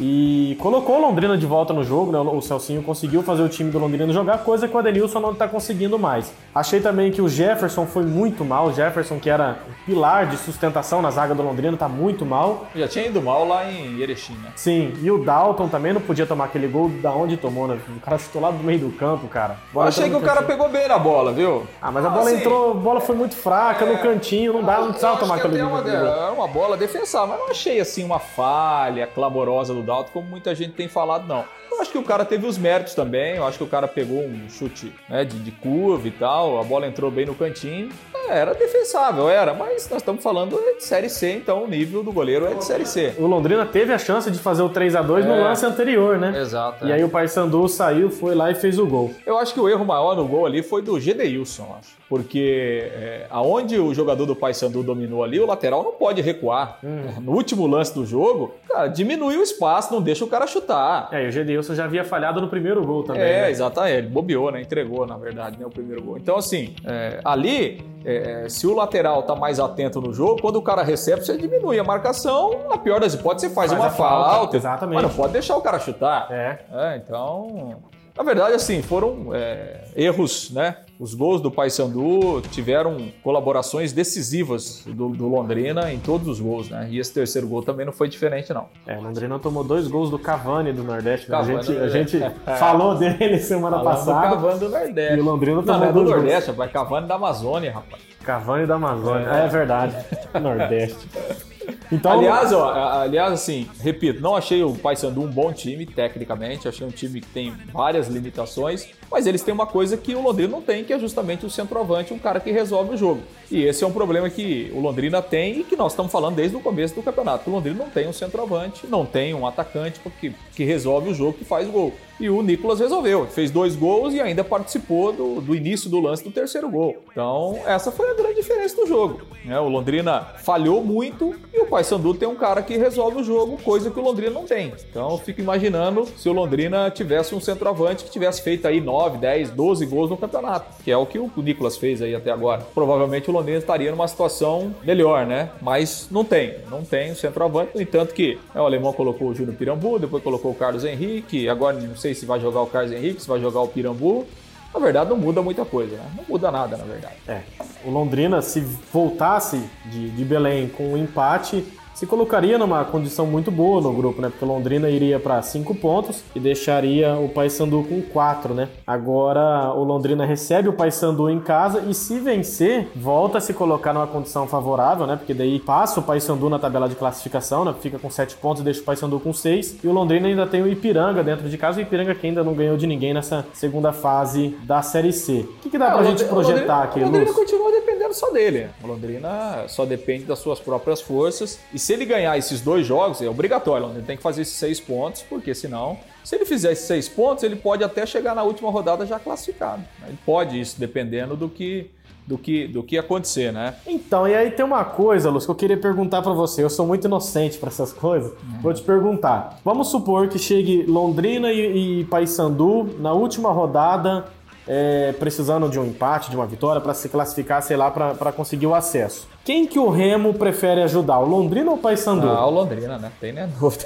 E 0.00 0.56
colocou 0.60 0.96
o 0.96 1.00
Londrina 1.00 1.36
de 1.36 1.46
volta 1.46 1.72
no 1.72 1.84
jogo, 1.84 2.12
né? 2.12 2.18
O 2.18 2.40
Celcinho 2.40 2.82
conseguiu 2.82 3.22
fazer 3.22 3.42
o 3.42 3.48
time 3.48 3.70
do 3.70 3.78
Londrina 3.78 4.12
jogar, 4.12 4.38
coisa 4.38 4.66
que 4.68 4.74
o 4.74 4.78
Adenilson 4.78 5.20
não 5.20 5.34
tá 5.34 5.46
conseguindo 5.48 5.98
mais. 5.98 6.32
Achei 6.56 6.80
também 6.80 7.10
que 7.12 7.20
o 7.20 7.28
Jefferson 7.28 7.84
foi 7.84 8.02
muito 8.02 8.42
mal. 8.42 8.68
O 8.68 8.72
Jefferson, 8.72 9.18
que 9.20 9.28
era 9.28 9.58
pilar 9.84 10.26
de 10.26 10.38
sustentação 10.38 11.02
na 11.02 11.10
zaga 11.10 11.34
do 11.34 11.42
Londrina, 11.42 11.76
tá 11.76 11.86
muito 11.86 12.24
mal. 12.24 12.66
Já 12.74 12.88
tinha 12.88 13.06
ido 13.06 13.20
mal 13.20 13.46
lá 13.46 13.70
em 13.70 14.00
Erechim, 14.00 14.32
né? 14.42 14.52
Sim, 14.56 14.94
e 15.02 15.10
o 15.10 15.22
Dalton 15.22 15.68
também 15.68 15.92
não 15.92 16.00
podia 16.00 16.24
tomar 16.26 16.46
aquele 16.46 16.66
gol 16.66 16.88
da 16.88 17.12
onde 17.12 17.36
tomou, 17.36 17.68
né? 17.68 17.78
O 17.94 18.00
cara 18.00 18.16
chutou 18.16 18.40
lá 18.40 18.50
do 18.50 18.64
meio 18.64 18.78
do 18.78 18.90
campo, 18.96 19.28
cara. 19.28 19.52
Eu 19.68 19.74
Bola 19.74 19.88
achei 19.88 20.04
que 20.08 20.16
o 20.16 20.20
no 20.20 20.24
cara 20.24 20.40
pegou 20.42 20.70
bem 20.70 20.88
na 20.88 20.98
bola, 20.98 21.30
viu? 21.30 21.66
Ah, 21.82 21.90
mas 21.92 22.06
a 22.06 22.08
bola 22.08 22.30
assim, 22.30 22.38
entrou, 22.38 22.70
a 22.70 22.74
bola 22.74 23.00
foi 23.02 23.14
muito 23.16 23.36
fraca 23.36 23.84
no 23.84 23.92
É. 23.92 23.98
cantinho, 23.98 24.54
não 24.54 24.64
dá, 24.64 24.78
não 24.78 24.86
precisava 24.88 25.16
Eu 25.16 25.20
tomar 25.20 25.38
que 25.38 25.46
aquele 25.46 25.62
gol. 25.62 25.78
era 25.86 26.32
uma 26.32 26.48
bola 26.48 26.74
defensável, 26.76 27.28
mas 27.28 27.38
não 27.38 27.50
achei 27.50 27.78
assim 27.80 28.02
uma 28.02 28.18
falha 28.18 29.06
clamorosa 29.06 29.74
do 29.74 29.82
Dalton, 29.82 30.10
como 30.10 30.26
muita 30.26 30.54
gente 30.54 30.72
tem 30.72 30.88
falado, 30.88 31.26
não. 31.28 31.44
Eu 31.70 31.82
acho 31.82 31.90
que 31.90 31.98
o 31.98 32.02
cara 32.02 32.24
teve 32.24 32.46
os 32.46 32.56
méritos 32.56 32.94
também, 32.94 33.36
eu 33.36 33.46
acho 33.46 33.58
que 33.58 33.64
o 33.64 33.66
cara 33.66 33.86
pegou 33.86 34.22
um 34.24 34.48
chute 34.48 34.90
né, 35.10 35.26
de, 35.26 35.38
de 35.38 35.50
curva 35.50 36.08
e 36.08 36.10
tal, 36.10 36.45
a 36.60 36.64
bola 36.64 36.86
entrou 36.86 37.10
bem 37.10 37.26
no 37.26 37.34
cantinho. 37.34 37.90
É, 38.28 38.38
era 38.38 38.54
defensável, 38.54 39.28
era, 39.28 39.54
mas 39.54 39.88
nós 39.88 39.98
estamos 40.02 40.22
falando 40.22 40.56
de 40.76 40.82
Série 40.84 41.08
C, 41.08 41.32
então 41.32 41.64
o 41.64 41.68
nível 41.68 42.02
do 42.02 42.12
goleiro 42.12 42.46
é 42.46 42.54
de 42.54 42.64
Série 42.64 42.86
C. 42.86 43.14
O 43.18 43.26
Londrina 43.26 43.64
teve 43.66 43.92
a 43.92 43.98
chance 43.98 44.30
de 44.30 44.38
fazer 44.38 44.62
o 44.62 44.68
3 44.68 44.96
a 44.96 45.02
2 45.02 45.24
no 45.24 45.32
É. 45.32 45.42
lance 45.44 45.64
anterior, 45.64 46.18
né? 46.18 46.40
Exato. 46.40 46.86
E 46.86 46.92
aí 46.92 47.02
o 47.04 47.08
Paysandu 47.08 47.68
saiu, 47.68 48.10
foi 48.10 48.34
lá 48.34 48.50
e 48.50 48.54
fez 48.54 48.78
o 48.78 48.86
gol. 48.86 49.12
Eu 49.24 49.38
acho 49.38 49.52
que 49.54 49.60
o 49.60 49.68
erro 49.68 49.84
maior 49.84 50.16
no 50.16 50.26
gol 50.26 50.46
ali 50.46 50.62
foi 50.62 50.82
do 50.82 50.98
Gedeilson, 50.98 51.76
acho. 51.78 51.96
Porque 52.08 52.88
é, 52.94 53.26
aonde 53.30 53.78
o 53.78 53.92
jogador 53.92 54.26
do 54.26 54.36
Paysandu 54.36 54.82
dominou 54.82 55.24
ali, 55.24 55.40
o 55.40 55.46
lateral 55.46 55.82
não 55.82 55.92
pode 55.92 56.20
recuar. 56.22 56.78
No 57.20 57.32
último 57.32 57.66
lance 57.66 57.92
do 57.94 58.06
jogo, 58.06 58.54
cara, 58.68 58.86
diminui 58.88 59.36
o 59.36 59.42
espaço, 59.42 59.92
não 59.92 60.00
deixa 60.00 60.24
o 60.24 60.28
cara 60.28 60.46
chutar. 60.46 61.08
É, 61.12 61.24
e 61.24 61.28
o 61.28 61.32
Gedeilson 61.32 61.74
já 61.74 61.84
havia 61.84 62.04
falhado 62.04 62.40
no 62.40 62.48
primeiro 62.48 62.84
gol 62.84 63.02
também. 63.02 63.22
É, 63.22 63.42
né? 63.42 63.50
exatamente. 63.50 63.96
Ele 63.98 64.06
bobeou, 64.08 64.50
né? 64.52 64.60
Entregou, 64.60 65.06
na 65.06 65.16
verdade, 65.16 65.58
né? 65.58 65.66
O 65.66 65.70
primeiro 65.70 66.02
gol. 66.02 66.16
Então, 66.16 66.36
assim, 66.36 66.74
é, 66.84 67.20
ali, 67.24 67.84
é, 68.16 68.48
se 68.48 68.66
o 68.66 68.74
lateral 68.74 69.22
tá 69.22 69.34
mais 69.34 69.58
atento 69.60 70.00
no 70.00 70.12
jogo, 70.12 70.40
quando 70.40 70.56
o 70.56 70.62
cara 70.62 70.82
recebe, 70.82 71.24
você 71.24 71.36
diminui 71.36 71.78
a 71.78 71.84
marcação. 71.84 72.50
Na 72.68 72.78
pior 72.78 73.00
das 73.00 73.14
hipóteses, 73.14 73.48
você 73.50 73.54
faz, 73.54 73.70
Faz 73.70 73.82
uma 73.82 73.90
falta, 73.90 74.30
falta. 74.30 74.56
exatamente. 74.56 74.94
Mas 75.02 75.10
não 75.10 75.16
pode 75.16 75.32
deixar 75.32 75.56
o 75.56 75.62
cara 75.62 75.78
chutar. 75.78 76.26
É. 76.30 76.58
É, 76.72 76.96
então. 76.96 77.76
Na 78.16 78.22
verdade, 78.22 78.54
assim, 78.54 78.80
foram 78.82 79.34
é, 79.34 79.84
erros, 79.94 80.50
né? 80.50 80.76
Os 80.98 81.12
gols 81.12 81.42
do 81.42 81.50
Paysandu 81.50 82.40
tiveram 82.50 83.12
colaborações 83.22 83.92
decisivas 83.92 84.82
do, 84.86 85.10
do 85.10 85.28
Londrina 85.28 85.92
em 85.92 85.98
todos 85.98 86.26
os 86.26 86.40
gols, 86.40 86.70
né? 86.70 86.88
E 86.90 86.98
esse 86.98 87.12
terceiro 87.12 87.46
gol 87.46 87.62
também 87.62 87.84
não 87.84 87.92
foi 87.92 88.08
diferente, 88.08 88.50
não. 88.54 88.68
É, 88.86 88.96
Londrina 88.96 89.38
tomou 89.38 89.62
dois 89.62 89.86
gols 89.86 90.08
do 90.08 90.18
Cavani 90.18 90.72
do 90.72 90.82
Nordeste. 90.82 91.30
né? 91.30 91.36
Cavani 91.36 91.58
a 91.58 91.62
gente, 91.62 91.72
do 91.72 91.76
a 91.76 91.80
Nordeste. 91.82 92.18
gente 92.18 92.34
falou 92.58 92.94
dele 92.94 93.38
semana 93.38 93.76
Falando 93.78 93.92
do 93.92 93.96
passada. 94.06 94.28
Cavani 94.30 94.58
do 94.60 94.68
Nordeste. 94.70 95.14
E 95.16 95.20
o 95.20 95.24
Londrina 95.24 95.62
tomou 95.62 95.80
não 95.80 95.84
é 95.86 95.88
do 95.88 95.92
dois 95.92 96.08
gols. 96.08 96.22
Nordeste, 96.22 96.50
rapaz. 96.50 96.72
Cavani 96.72 97.06
da 97.08 97.14
Amazônia, 97.16 97.72
rapaz. 97.72 98.02
Cavani 98.24 98.66
da 98.66 98.74
Amazônia. 98.76 99.26
É, 99.26 99.48
verdade. 99.48 99.94
Nordeste. 100.40 101.06
Então, 101.90 102.12
Aliás, 102.12 102.52
ó, 102.52 103.00
aliás, 103.02 103.32
assim, 103.32 103.68
repito, 103.80 104.20
não 104.20 104.34
achei 104.34 104.62
o 104.62 104.74
Paysandu 104.74 105.22
um 105.22 105.28
bom 105.28 105.52
time, 105.52 105.86
tecnicamente. 105.86 106.66
Achei 106.66 106.86
um 106.86 106.90
time 106.90 107.20
que 107.20 107.28
tem 107.28 107.52
várias 107.72 108.08
limitações, 108.08 108.88
mas 109.10 109.26
eles 109.26 109.42
têm 109.42 109.52
uma 109.52 109.66
coisa 109.66 109.96
que 109.96 110.14
o 110.14 110.22
Londrina 110.22 110.48
não 110.48 110.62
tem, 110.62 110.84
que 110.84 110.92
é 110.92 110.98
justamente 110.98 111.44
o 111.46 111.50
centroavante, 111.50 112.12
um 112.12 112.18
cara 112.18 112.40
que 112.40 112.50
resolve 112.50 112.94
o 112.94 112.96
jogo. 112.96 113.22
E 113.50 113.62
esse 113.62 113.84
é 113.84 113.86
um 113.86 113.92
problema 113.92 114.28
que 114.28 114.70
o 114.74 114.80
Londrina 114.80 115.22
tem 115.22 115.60
e 115.60 115.64
que 115.64 115.76
nós 115.76 115.92
estamos 115.92 116.10
falando 116.10 116.34
desde 116.36 116.56
o 116.56 116.60
começo 116.60 116.94
do 116.94 117.02
campeonato. 117.02 117.48
O 117.48 117.52
Londrina 117.52 117.78
não 117.78 117.90
tem 117.90 118.08
um 118.08 118.12
centroavante, 118.12 118.86
não 118.86 119.06
tem 119.06 119.34
um 119.34 119.46
atacante 119.46 120.00
porque, 120.00 120.32
que 120.54 120.64
resolve 120.64 121.10
o 121.10 121.14
jogo, 121.14 121.34
que 121.34 121.44
faz 121.44 121.68
gol. 121.68 121.92
E 122.18 122.30
o 122.30 122.42
Nicolas 122.42 122.80
resolveu, 122.80 123.26
fez 123.26 123.50
dois 123.50 123.76
gols 123.76 124.14
e 124.14 124.20
ainda 124.20 124.42
participou 124.42 125.12
do, 125.12 125.40
do 125.40 125.54
início 125.54 125.90
do 125.90 126.00
lance 126.00 126.24
do 126.24 126.30
terceiro 126.30 126.68
gol. 126.68 126.96
Então, 127.10 127.58
essa 127.66 127.92
foi 127.92 128.10
a 128.10 128.14
grande 128.14 128.36
diferença 128.36 128.74
do 128.74 128.86
jogo. 128.86 129.20
né? 129.44 129.60
O 129.60 129.68
Londrina 129.68 130.22
falhou 130.38 130.82
muito 130.82 131.34
e 131.52 131.60
o 131.60 131.66
Paysandu 131.66 132.14
tem 132.14 132.26
um 132.26 132.34
cara 132.34 132.62
que 132.62 132.76
resolve 132.76 133.20
o 133.20 133.24
jogo, 133.24 133.58
coisa 133.62 133.90
que 133.90 134.00
o 134.00 134.02
Londrina 134.02 134.30
não 134.30 134.46
tem. 134.46 134.72
Então, 134.90 135.10
eu 135.10 135.18
fico 135.18 135.42
imaginando 135.42 136.06
se 136.16 136.26
o 136.28 136.32
Londrina 136.32 136.90
tivesse 136.90 137.34
um 137.34 137.40
centroavante 137.40 138.04
que 138.04 138.10
tivesse 138.10 138.40
feito 138.40 138.66
aí 138.66 138.80
9, 138.80 138.95
10, 139.18 139.50
12 139.50 139.86
gols 139.86 140.10
no 140.10 140.16
campeonato, 140.16 140.66
que 140.82 140.90
é 140.90 140.96
o 140.96 141.06
que 141.06 141.18
o 141.18 141.30
Nicolas 141.36 141.76
fez 141.76 142.02
aí 142.02 142.14
até 142.14 142.30
agora. 142.30 142.66
Provavelmente 142.74 143.30
o 143.30 143.32
Londrina 143.32 143.58
estaria 143.58 143.90
numa 143.90 144.08
situação 144.08 144.74
melhor, 144.82 145.26
né? 145.26 145.50
Mas 145.60 146.08
não 146.10 146.24
tem, 146.24 146.56
não 146.70 146.84
tem 146.84 147.12
o 147.12 147.16
centroavante. 147.16 147.72
No 147.74 147.80
entanto 147.80 148.14
que 148.14 148.38
né, 148.54 148.60
o 148.60 148.64
alemão 148.64 148.92
colocou 148.92 149.28
o 149.28 149.34
Júnior 149.34 149.56
Pirambu, 149.56 149.98
depois 149.98 150.22
colocou 150.22 150.50
o 150.50 150.54
Carlos 150.54 150.84
Henrique, 150.84 151.48
agora 151.48 151.78
não 151.78 151.96
sei 151.96 152.14
se 152.14 152.26
vai 152.26 152.40
jogar 152.40 152.62
o 152.62 152.66
Carlos 152.66 152.92
Henrique, 152.92 153.22
se 153.22 153.28
vai 153.28 153.40
jogar 153.40 153.60
o 153.60 153.68
Pirambu. 153.68 154.26
Na 154.72 154.80
verdade, 154.80 155.08
não 155.08 155.16
muda 155.16 155.40
muita 155.40 155.64
coisa, 155.64 155.96
né? 155.96 156.04
Não 156.16 156.24
muda 156.28 156.50
nada, 156.50 156.76
na 156.76 156.84
verdade. 156.84 157.14
É, 157.26 157.40
o 157.84 157.90
Londrina, 157.90 158.42
se 158.42 158.60
voltasse 158.92 159.62
de, 159.86 160.10
de 160.10 160.24
Belém 160.24 160.68
com 160.68 160.92
um 160.92 160.96
empate, 160.96 161.64
se 161.96 162.06
colocaria 162.06 162.58
numa 162.58 162.84
condição 162.84 163.26
muito 163.26 163.50
boa 163.50 163.80
no 163.80 163.92
grupo, 163.92 164.20
né? 164.22 164.28
Porque 164.28 164.44
o 164.44 164.48
Londrina 164.48 164.88
iria 164.88 165.18
para 165.18 165.40
cinco 165.42 165.74
pontos 165.74 166.22
e 166.34 166.38
deixaria 166.38 167.14
o 167.16 167.28
Paysandu 167.28 167.82
com 167.88 168.00
quatro, 168.02 168.52
né? 168.54 168.68
Agora 168.86 169.72
o 169.74 169.82
Londrina 169.82 170.24
recebe 170.26 170.68
o 170.68 170.72
Paysandu 170.74 171.30
em 171.30 171.40
casa 171.40 171.80
e 171.88 171.94
se 171.94 172.20
vencer, 172.20 172.88
volta 172.94 173.38
a 173.38 173.40
se 173.40 173.54
colocar 173.54 173.94
numa 173.94 174.06
condição 174.06 174.46
favorável, 174.46 175.06
né? 175.06 175.16
Porque 175.16 175.32
daí 175.32 175.58
passa 175.58 175.98
o 176.00 176.02
Paysandu 176.02 176.50
na 176.50 176.58
tabela 176.58 176.86
de 176.88 176.94
classificação, 176.94 177.64
né? 177.64 177.74
Fica 177.80 177.98
com 177.98 178.10
sete 178.10 178.36
pontos, 178.36 178.62
deixa 178.62 178.80
o 178.80 178.84
Paysandu 178.84 179.18
com 179.18 179.32
seis 179.32 179.76
e 179.82 179.88
o 179.88 179.92
Londrina 179.92 180.28
ainda 180.28 180.46
tem 180.46 180.60
o 180.62 180.68
Ipiranga 180.68 181.24
dentro 181.24 181.48
de 181.48 181.56
casa, 181.56 181.78
o 181.78 181.82
Ipiranga 181.82 182.14
que 182.14 182.26
ainda 182.26 182.44
não 182.44 182.52
ganhou 182.52 182.76
de 182.76 182.86
ninguém 182.86 183.14
nessa 183.14 183.46
segunda 183.54 183.92
fase 183.92 184.56
da 184.64 184.82
Série 184.82 185.12
C. 185.12 185.46
O 185.48 185.60
que, 185.62 185.70
que 185.70 185.78
dá 185.78 185.86
pra 185.92 185.98
É, 185.98 186.02
o 186.02 186.04
gente 186.04 186.24
Londrina- 186.24 186.32
projetar 186.32 186.78
o 186.80 186.82
aqui, 186.82 187.00
Londrina, 187.00 187.24
o? 187.24 187.26
Londrina 187.28 187.34
continua 187.34 187.70
dependendo 187.72 188.12
só 188.14 188.30
dele. 188.30 188.66
O 188.84 188.86
Londrina 188.86 189.64
só 189.68 189.84
depende 189.86 190.24
das 190.24 190.38
suas 190.38 190.60
próprias 190.60 191.00
forças. 191.00 191.58
E 191.72 191.78
se 191.86 191.92
ele 191.92 192.04
ganhar 192.04 192.36
esses 192.36 192.60
dois 192.60 192.84
jogos, 192.84 193.22
é 193.22 193.28
obrigatório. 193.28 193.86
Londrina 193.86 194.04
tem 194.04 194.16
que 194.16 194.22
fazer 194.24 194.42
esses 194.42 194.54
seis 194.54 194.80
pontos, 194.80 195.22
porque 195.22 195.54
senão, 195.54 195.96
se 196.24 196.34
ele 196.34 196.44
fizer 196.44 196.72
esses 196.72 196.84
seis 196.84 197.08
pontos, 197.08 197.44
ele 197.44 197.54
pode 197.54 197.84
até 197.84 198.04
chegar 198.04 198.34
na 198.34 198.42
última 198.42 198.68
rodada 198.72 199.06
já 199.06 199.20
classificado. 199.20 199.84
Ele 200.04 200.18
pode 200.26 200.60
isso, 200.60 200.80
dependendo 200.80 201.36
do 201.36 201.48
que, 201.48 201.88
do 202.26 202.36
que, 202.36 202.66
do 202.66 202.82
que 202.82 202.98
acontecer, 202.98 203.52
né? 203.52 203.76
Então, 203.86 204.26
e 204.26 204.34
aí 204.34 204.50
tem 204.50 204.64
uma 204.64 204.84
coisa, 204.84 205.30
Lúcio, 205.30 205.46
que 205.46 205.52
eu 205.52 205.54
queria 205.54 205.76
perguntar 205.76 206.22
pra 206.22 206.32
você. 206.32 206.60
Eu 206.64 206.68
sou 206.68 206.84
muito 206.88 207.06
inocente 207.06 207.56
pra 207.56 207.68
essas 207.68 207.92
coisas. 207.92 208.32
Vou 208.60 208.74
te 208.74 208.82
perguntar. 208.82 209.60
Vamos 209.64 209.86
supor 209.86 210.26
que 210.26 210.40
chegue 210.40 210.82
Londrina 210.88 211.52
e, 211.52 212.00
e 212.00 212.04
Paysandu 212.06 212.96
na 212.98 213.12
última 213.12 213.52
rodada, 213.52 214.24
é, 214.68 215.14
precisando 215.18 215.68
de 215.68 215.78
um 215.78 215.84
empate, 215.84 216.30
de 216.30 216.36
uma 216.36 216.46
vitória 216.46 216.80
pra 216.80 216.94
se 216.94 217.08
classificar, 217.08 217.62
sei 217.62 217.76
lá, 217.76 217.90
pra 217.90 218.14
pra 218.14 218.32
conseguir 218.32 218.66
o 218.66 218.74
acesso. 218.74 219.28
Quem 219.44 219.64
que 219.64 219.78
o 219.78 219.88
Remo 219.90 220.34
prefere 220.34 220.82
ajudar, 220.82 221.20
o 221.20 221.24
Londrina 221.24 221.70
ou 221.70 221.76
o 221.76 221.78
Paysandu? 221.80 222.28
Ah, 222.28 222.44
o 222.46 222.50
Londrina, 222.50 222.98
né? 222.98 223.12
Tem 223.20 223.32
nem 223.32 223.46
dúvida. 223.60 223.84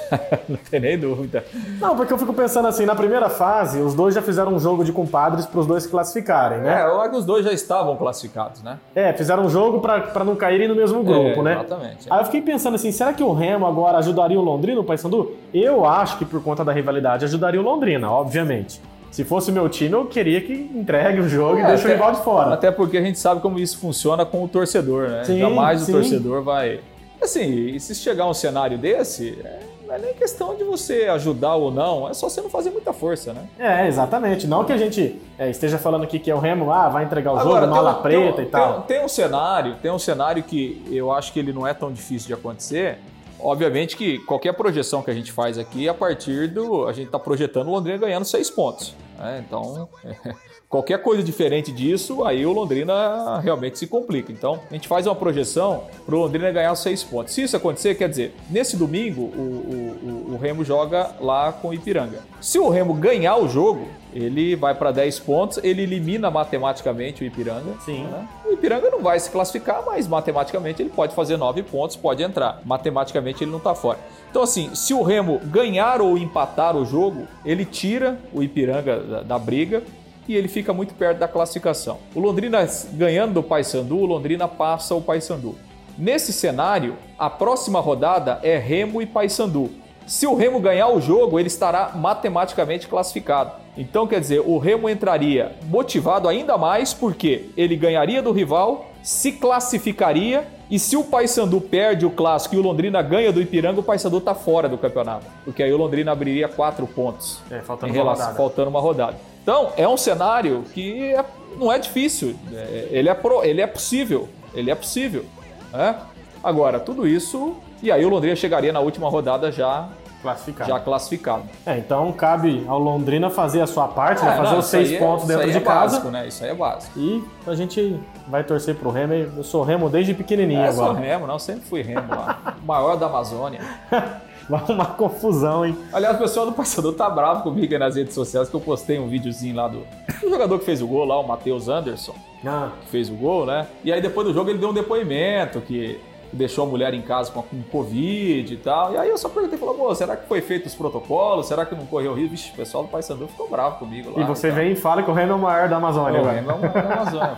Não 0.49 0.57
tem 0.57 0.79
nem 0.79 0.97
dúvida. 0.97 1.45
Não, 1.79 1.95
porque 1.95 2.11
eu 2.11 2.17
fico 2.17 2.33
pensando 2.33 2.67
assim, 2.67 2.83
na 2.83 2.95
primeira 2.95 3.29
fase, 3.29 3.79
os 3.79 3.93
dois 3.93 4.15
já 4.15 4.23
fizeram 4.23 4.53
um 4.55 4.59
jogo 4.59 4.83
de 4.83 4.91
compadres 4.91 5.45
pros 5.45 5.67
dois 5.67 5.83
se 5.83 5.89
classificarem, 5.89 6.61
né? 6.61 6.81
É, 6.81 6.85
eu 6.87 6.99
acho 6.99 7.11
que 7.11 7.17
os 7.17 7.25
dois 7.25 7.45
já 7.45 7.51
estavam 7.53 7.95
classificados, 7.95 8.63
né? 8.63 8.79
É, 8.95 9.13
fizeram 9.13 9.43
um 9.45 9.49
jogo 9.49 9.79
pra 9.81 10.01
pra 10.01 10.23
não 10.23 10.35
caírem 10.35 10.67
no 10.67 10.75
mesmo 10.75 11.03
grupo, 11.03 11.41
É, 11.41 11.43
né? 11.43 11.53
exatamente, 11.53 12.09
é. 12.09 12.13
Aí 12.13 12.19
eu 12.21 12.25
fiquei 12.25 12.41
pensando 12.41 12.73
assim, 12.73 12.91
será 12.91 13.13
que 13.13 13.21
o 13.23 13.31
Remo 13.31 13.67
agora 13.67 13.99
ajudaria 13.99 14.39
o 14.39 14.43
Londrina, 14.43 14.81
o 14.81 14.83
Paysandu? 14.83 15.33
Eu 15.53 15.85
acho 15.85 16.17
que 16.17 16.25
por 16.25 16.41
conta 16.41 16.65
da 16.65 16.71
rivalidade 16.71 17.23
ajudaria 17.23 17.59
o 17.61 17.63
Londrina, 17.63 18.09
obviamente. 18.09 18.81
Se 19.11 19.23
fosse 19.25 19.51
meu 19.51 19.67
time, 19.67 19.93
eu 19.93 20.05
queria 20.05 20.39
que 20.41 20.53
entregue 20.53 21.19
o 21.19 21.27
jogo 21.27 21.57
e 21.59 21.61
É, 21.61 21.67
deixe 21.67 21.85
o 21.85 21.91
rival 21.91 22.13
de 22.13 22.23
fora. 22.23 22.53
Até 22.53 22.71
porque 22.71 22.97
a 22.97 23.01
gente 23.01 23.19
sabe 23.19 23.41
como 23.41 23.59
isso 23.59 23.77
funciona 23.77 24.25
com 24.25 24.43
o 24.43 24.47
torcedor, 24.47 25.09
né? 25.09 25.23
Sim, 25.25 25.39
Jamais 25.39 25.81
sim. 25.81 25.91
o 25.91 25.95
torcedor 25.95 26.41
vai. 26.43 26.79
Assim, 27.21 27.43
e 27.67 27.79
se 27.79 27.93
chegar 27.93 28.25
um 28.25 28.33
cenário 28.33 28.77
desse, 28.77 29.37
é, 29.43 29.59
não 29.85 29.93
é 29.93 29.99
nem 29.99 30.13
questão 30.13 30.55
de 30.55 30.63
você 30.63 31.03
ajudar 31.11 31.55
ou 31.55 31.69
não, 31.69 32.07
é 32.09 32.13
só 32.13 32.29
você 32.29 32.39
não 32.41 32.49
fazer 32.49 32.71
muita 32.71 32.93
força, 32.93 33.33
né? 33.33 33.41
É, 33.59 33.85
exatamente. 33.87 34.47
Não 34.47 34.63
que 34.63 34.71
a 34.71 34.77
gente 34.77 35.21
é, 35.37 35.49
esteja 35.49 35.77
falando 35.77 36.03
aqui 36.03 36.17
que 36.17 36.31
é 36.31 36.33
o 36.35 36.39
Remo, 36.39 36.71
ah, 36.71 36.87
vai 36.87 37.03
entregar 37.03 37.33
o 37.33 37.39
jogo, 37.39 37.59
tem 37.59 37.67
mala 37.69 37.99
um- 37.99 38.01
preta 38.01 38.33
tem 38.37 38.45
e 38.45 38.47
tal. 38.47 38.81
Tem, 38.83 38.95
tem 38.97 39.05
um 39.05 39.09
cenário, 39.09 39.75
tem 39.81 39.91
um 39.91 39.99
cenário 39.99 40.41
que 40.41 40.81
eu 40.89 41.11
acho 41.11 41.33
que 41.33 41.39
ele 41.39 41.51
não 41.51 41.67
é 41.67 41.73
tão 41.73 41.91
difícil 41.91 42.27
de 42.27 42.33
acontecer. 42.33 42.97
Obviamente 43.43 43.97
que 43.97 44.19
qualquer 44.19 44.53
projeção 44.53 45.01
que 45.01 45.09
a 45.11 45.13
gente 45.13 45.31
faz 45.31 45.57
aqui, 45.57 45.89
a 45.89 45.93
partir 45.93 46.47
do. 46.47 46.87
A 46.87 46.93
gente 46.93 47.07
está 47.07 47.19
projetando 47.19 47.67
o 47.67 47.71
Londrina 47.71 47.97
ganhando 47.97 48.25
seis 48.25 48.49
pontos. 48.49 48.93
né? 49.17 49.43
Então, 49.45 49.89
qualquer 50.71 51.03
coisa 51.03 51.21
diferente 51.21 51.71
disso, 51.71 52.23
aí 52.23 52.45
o 52.45 52.51
Londrina 52.53 53.39
realmente 53.41 53.77
se 53.77 53.85
complica. 53.85 54.31
Então, 54.31 54.59
a 54.71 54.73
gente 54.73 54.87
faz 54.87 55.05
uma 55.05 55.13
projeção 55.15 55.83
para 56.05 56.15
o 56.15 56.19
Londrina 56.19 56.49
ganhar 56.49 56.73
seis 56.75 57.03
pontos. 57.03 57.33
Se 57.33 57.43
isso 57.43 57.55
acontecer, 57.57 57.93
quer 57.95 58.07
dizer, 58.09 58.33
nesse 58.49 58.75
domingo, 58.77 59.21
o, 59.21 59.25
o- 59.25 60.29
o- 60.31 60.33
o 60.33 60.37
Remo 60.37 60.63
joga 60.63 61.11
lá 61.19 61.51
com 61.51 61.67
o 61.67 61.73
Ipiranga. 61.73 62.19
Se 62.39 62.57
o 62.57 62.69
Remo 62.69 62.93
ganhar 62.93 63.35
o 63.37 63.47
jogo, 63.49 63.85
ele 64.13 64.55
vai 64.55 64.73
para 64.73 64.91
10 64.91 65.19
pontos, 65.19 65.59
ele 65.63 65.83
elimina 65.83 66.31
matematicamente 66.31 67.21
o 67.23 67.25
Ipiranga. 67.27 67.73
Sim. 67.85 68.03
né? 68.05 68.27
O 68.45 68.53
Ipiranga 68.53 68.89
não 68.89 69.01
vai 69.01 69.19
se 69.19 69.29
classificar, 69.29 69.83
mas 69.85 70.07
matematicamente 70.07 70.81
ele 70.81 70.89
pode 70.89 71.13
fazer 71.13 71.35
9 71.37 71.63
pontos, 71.63 71.95
pode 71.97 72.23
entrar. 72.23 72.61
Matematicamente 72.65 73.43
ele 73.43 73.51
não 73.51 73.57
está 73.57 73.75
fora. 73.75 73.99
Então, 74.29 74.41
assim, 74.41 74.73
se 74.73 74.93
o 74.93 75.01
Remo 75.03 75.39
ganhar 75.45 76.01
ou 76.01 76.17
empatar 76.17 76.75
o 76.77 76.85
jogo, 76.85 77.27
ele 77.45 77.65
tira 77.65 78.17
o 78.33 78.41
Ipiranga 78.41 78.97
da, 78.99 79.21
da 79.21 79.39
briga 79.39 79.83
e 80.27 80.35
ele 80.35 80.47
fica 80.47 80.73
muito 80.73 80.93
perto 80.93 81.19
da 81.19 81.27
classificação. 81.27 81.97
O 82.15 82.19
Londrina 82.19 82.67
ganhando 82.93 83.33
do 83.33 83.43
Paysandu, 83.43 83.97
o 83.97 84.05
Londrina 84.05 84.47
passa 84.47 84.95
o 84.95 85.01
Paysandu. 85.01 85.55
Nesse 85.97 86.31
cenário, 86.31 86.95
a 87.17 87.29
próxima 87.29 87.79
rodada 87.79 88.39
é 88.43 88.57
Remo 88.57 89.01
e 89.01 89.05
Paysandu. 89.05 89.69
Se 90.07 90.25
o 90.25 90.35
Remo 90.35 90.59
ganhar 90.59 90.89
o 90.89 90.99
jogo, 90.99 91.39
ele 91.39 91.47
estará 91.47 91.91
matematicamente 91.95 92.87
classificado. 92.87 93.53
Então, 93.77 94.07
quer 94.07 94.19
dizer, 94.19 94.41
o 94.41 94.57
Remo 94.57 94.89
entraria 94.89 95.53
motivado 95.65 96.27
ainda 96.27 96.57
mais 96.57 96.93
porque 96.93 97.49
ele 97.55 97.75
ganharia 97.75 98.21
do 98.21 98.31
rival, 98.31 98.90
se 99.03 99.31
classificaria 99.33 100.47
e 100.69 100.79
se 100.79 100.95
o 100.95 101.03
Paysandu 101.03 101.59
perde 101.59 102.05
o 102.05 102.09
clássico 102.09 102.55
e 102.55 102.57
o 102.57 102.61
Londrina 102.61 103.01
ganha 103.01 103.31
do 103.31 103.41
Ipiranga, 103.41 103.79
o 103.79 103.83
Paysandu 103.83 104.19
está 104.19 104.33
fora 104.33 104.69
do 104.69 104.77
campeonato, 104.77 105.25
porque 105.43 105.61
aí 105.63 105.71
o 105.73 105.77
Londrina 105.77 106.11
abriria 106.11 106.47
quatro 106.47 106.87
pontos. 106.87 107.39
É, 107.49 107.59
faltando 107.59 107.91
em 107.91 107.95
uma 107.95 108.03
relação, 108.03 108.25
rodada. 108.25 108.37
faltando 108.37 108.69
uma 108.69 108.79
rodada. 108.79 109.17
Então, 109.43 109.71
é 109.75 109.87
um 109.87 109.97
cenário 109.97 110.63
que 110.73 111.13
é- 111.13 111.25
não 111.57 111.71
é 111.71 111.77
difícil, 111.79 112.35
é- 112.53 112.87
ele, 112.91 113.09
é 113.09 113.13
pro- 113.13 113.43
ele 113.43 113.59
é 113.61 113.67
possível, 113.67 114.29
ele 114.53 114.69
é 114.71 114.75
possível. 114.75 115.25
né? 115.73 115.95
Agora, 116.43 116.79
tudo 116.79 117.07
isso, 117.07 117.55
e 117.83 117.91
aí 117.91 118.03
o 118.05 118.09
Londrina 118.09 118.35
chegaria 118.35 118.71
na 118.73 118.79
última 118.79 119.07
rodada 119.09 119.51
já, 119.51 119.89
Classificado. 120.21 120.69
já 120.69 120.79
classificado. 120.79 121.43
É, 121.65 121.77
então 121.77 122.11
cabe 122.11 122.63
ao 122.67 122.77
Londrina 122.79 123.29
fazer 123.29 123.61
a 123.61 123.67
sua 123.67 123.87
parte, 123.87 124.23
né? 124.23 124.33
É, 124.33 124.37
fazer 124.37 124.51
não, 124.51 124.59
os 124.59 124.65
seis 124.65 124.91
é- 124.91 124.99
pontos 124.99 125.23
isso 125.23 125.27
dentro 125.27 125.45
aí 125.45 125.51
de 125.51 125.57
é 125.57 125.61
casa. 125.61 125.95
Básico, 125.97 126.11
né? 126.11 126.27
Isso 126.27 126.43
aí 126.43 126.49
é 126.51 126.53
básico. 126.55 126.99
E 126.99 127.23
a 127.47 127.55
gente 127.55 127.99
vai 128.27 128.43
torcer 128.43 128.75
pro 128.75 128.91
Remo. 128.91 129.13
Eu 129.13 129.43
sou 129.43 129.63
Remo 129.63 129.89
desde 129.89 130.13
pequenininho 130.13 130.61
É, 130.61 130.71
sou 130.71 130.85
agora. 130.85 130.99
Remo, 130.99 131.25
não, 131.27 131.39
sempre 131.39 131.63
fui 131.63 131.81
Remo 131.81 132.09
lá. 132.09 132.55
O 132.61 132.65
maior 132.67 132.95
da 132.97 133.07
Amazônia. 133.07 133.61
Vai 134.49 134.63
uma 134.67 134.85
confusão, 134.85 135.65
hein? 135.65 135.77
Aliás, 135.93 136.17
o 136.17 136.19
pessoal 136.19 136.45
do 136.45 136.51
Paysandu 136.51 136.91
tá 136.91 137.09
bravo 137.09 137.43
comigo 137.43 137.71
aí 137.71 137.79
nas 137.79 137.95
redes 137.95 138.13
sociais 138.13 138.49
que 138.49 138.55
eu 138.55 138.59
postei 138.59 138.99
um 138.99 139.07
videozinho 139.07 139.55
lá 139.55 139.67
do, 139.67 139.83
do 140.19 140.29
jogador 140.29 140.59
que 140.59 140.65
fez 140.65 140.81
o 140.81 140.87
gol 140.87 141.05
lá, 141.05 141.17
o 141.17 141.25
Matheus 141.25 141.69
Anderson. 141.69 142.13
Ah, 142.45 142.69
que 142.81 142.89
fez 142.89 143.09
o 143.09 143.13
gol, 143.13 143.45
né? 143.45 143.67
E 143.81 143.93
aí 143.93 144.01
depois 144.01 144.27
do 144.27 144.33
jogo 144.33 144.49
ele 144.49 144.57
deu 144.59 144.69
um 144.69 144.73
depoimento 144.73 145.61
que 145.61 146.01
deixou 146.33 146.65
a 146.65 146.67
mulher 146.67 146.93
em 146.93 147.01
casa 147.01 147.31
com, 147.31 147.41
com 147.41 147.61
Covid 147.63 148.53
e 148.53 148.57
tal. 148.57 148.93
E 148.93 148.97
aí 148.97 149.09
eu 149.09 149.17
só 149.17 149.29
perguntei, 149.29 149.57
falou, 149.57 149.75
pô, 149.75 149.93
será 149.93 150.15
que 150.15 150.27
foi 150.27 150.41
feito 150.41 150.65
os 150.67 150.75
protocolos? 150.75 151.47
Será 151.47 151.65
que 151.65 151.75
não 151.75 151.85
correu 151.85 152.13
risco? 152.13 152.31
Vixe, 152.31 152.51
o 152.51 152.55
pessoal 152.55 152.83
do 152.83 152.89
Paysandu 152.89 153.27
ficou 153.27 153.49
bravo 153.49 153.77
comigo 153.79 154.11
lá. 154.15 154.21
e 154.23 154.25
você 154.25 154.47
tal. 154.47 154.57
vem 154.57 154.71
e 154.71 154.75
fala 154.75 155.03
que 155.03 155.09
o 155.11 155.13
Remo 155.13 155.33
é 155.33 155.35
o 155.35 155.39
maior 155.39 155.67
da 155.67 155.77
Amazônia 155.77 156.13
Não, 156.21 156.29
agora. 156.29 156.37
é 156.37 156.41
uma 156.41 156.67
da 156.69 156.93
Amazônia. 156.93 157.37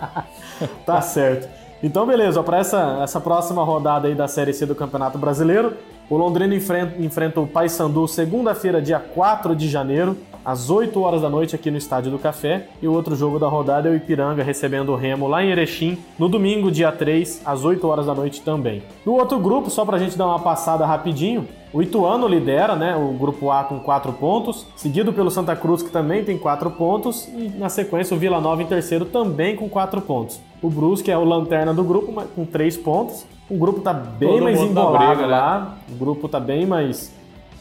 Tá 0.86 1.00
certo. 1.00 1.48
Então, 1.82 2.06
beleza, 2.06 2.42
para 2.42 2.58
essa, 2.58 3.00
essa 3.02 3.20
próxima 3.20 3.62
rodada 3.64 4.08
aí 4.08 4.14
da 4.14 4.26
Série 4.28 4.54
C 4.54 4.64
do 4.64 4.74
Campeonato 4.74 5.18
Brasileiro, 5.18 5.74
o 6.08 6.16
Londrina 6.16 6.54
enfrenta, 6.54 7.02
enfrenta 7.02 7.40
o 7.40 7.46
Paysandu 7.46 8.06
segunda-feira, 8.08 8.80
dia 8.80 8.98
4 8.98 9.54
de 9.56 9.68
janeiro, 9.68 10.16
às 10.44 10.70
8 10.70 11.00
horas 11.00 11.22
da 11.22 11.30
noite 11.30 11.54
aqui 11.54 11.70
no 11.70 11.78
Estádio 11.78 12.10
do 12.10 12.18
Café. 12.18 12.68
E 12.82 12.86
o 12.86 12.92
outro 12.92 13.16
jogo 13.16 13.38
da 13.38 13.48
rodada 13.48 13.88
é 13.88 13.92
o 13.92 13.96
Ipiranga 13.96 14.42
recebendo 14.42 14.92
o 14.92 14.96
Remo 14.96 15.26
lá 15.26 15.42
em 15.42 15.50
Erechim, 15.50 15.98
no 16.18 16.28
domingo, 16.28 16.70
dia 16.70 16.92
3, 16.92 17.42
às 17.44 17.64
8 17.64 17.86
horas 17.86 18.06
da 18.06 18.14
noite 18.14 18.42
também. 18.42 18.82
No 19.04 19.14
outro 19.14 19.38
grupo, 19.38 19.70
só 19.70 19.84
pra 19.84 19.98
gente 19.98 20.18
dar 20.18 20.26
uma 20.26 20.38
passada 20.38 20.84
rapidinho, 20.84 21.46
o 21.72 21.82
Ituano 21.82 22.28
lidera, 22.28 22.76
né, 22.76 22.94
o 22.96 23.12
grupo 23.14 23.50
A 23.50 23.64
com 23.64 23.80
4 23.80 24.12
pontos, 24.12 24.64
seguido 24.76 25.12
pelo 25.12 25.30
Santa 25.30 25.56
Cruz, 25.56 25.82
que 25.82 25.90
também 25.90 26.22
tem 26.22 26.38
4 26.38 26.70
pontos, 26.70 27.26
e 27.28 27.50
na 27.58 27.68
sequência 27.68 28.16
o 28.16 28.18
Vila 28.20 28.40
Nova 28.40 28.62
em 28.62 28.66
terceiro 28.66 29.04
também 29.04 29.56
com 29.56 29.68
4 29.68 30.00
pontos. 30.00 30.40
O 30.62 30.70
Brusque 30.70 31.10
é 31.10 31.18
o 31.18 31.24
lanterna 31.24 31.74
do 31.74 31.82
grupo, 31.82 32.12
mas 32.12 32.28
com 32.34 32.44
3 32.44 32.76
pontos. 32.76 33.26
O 33.50 33.58
grupo 33.58 33.80
tá 33.80 33.92
bem 33.92 34.30
Todo 34.30 34.44
mais 34.44 34.60
embolado 34.60 35.06
briga, 35.06 35.22
né? 35.22 35.26
lá. 35.26 35.74
O 35.90 35.96
grupo 35.96 36.28
tá 36.28 36.40
bem 36.40 36.64
mais. 36.64 37.12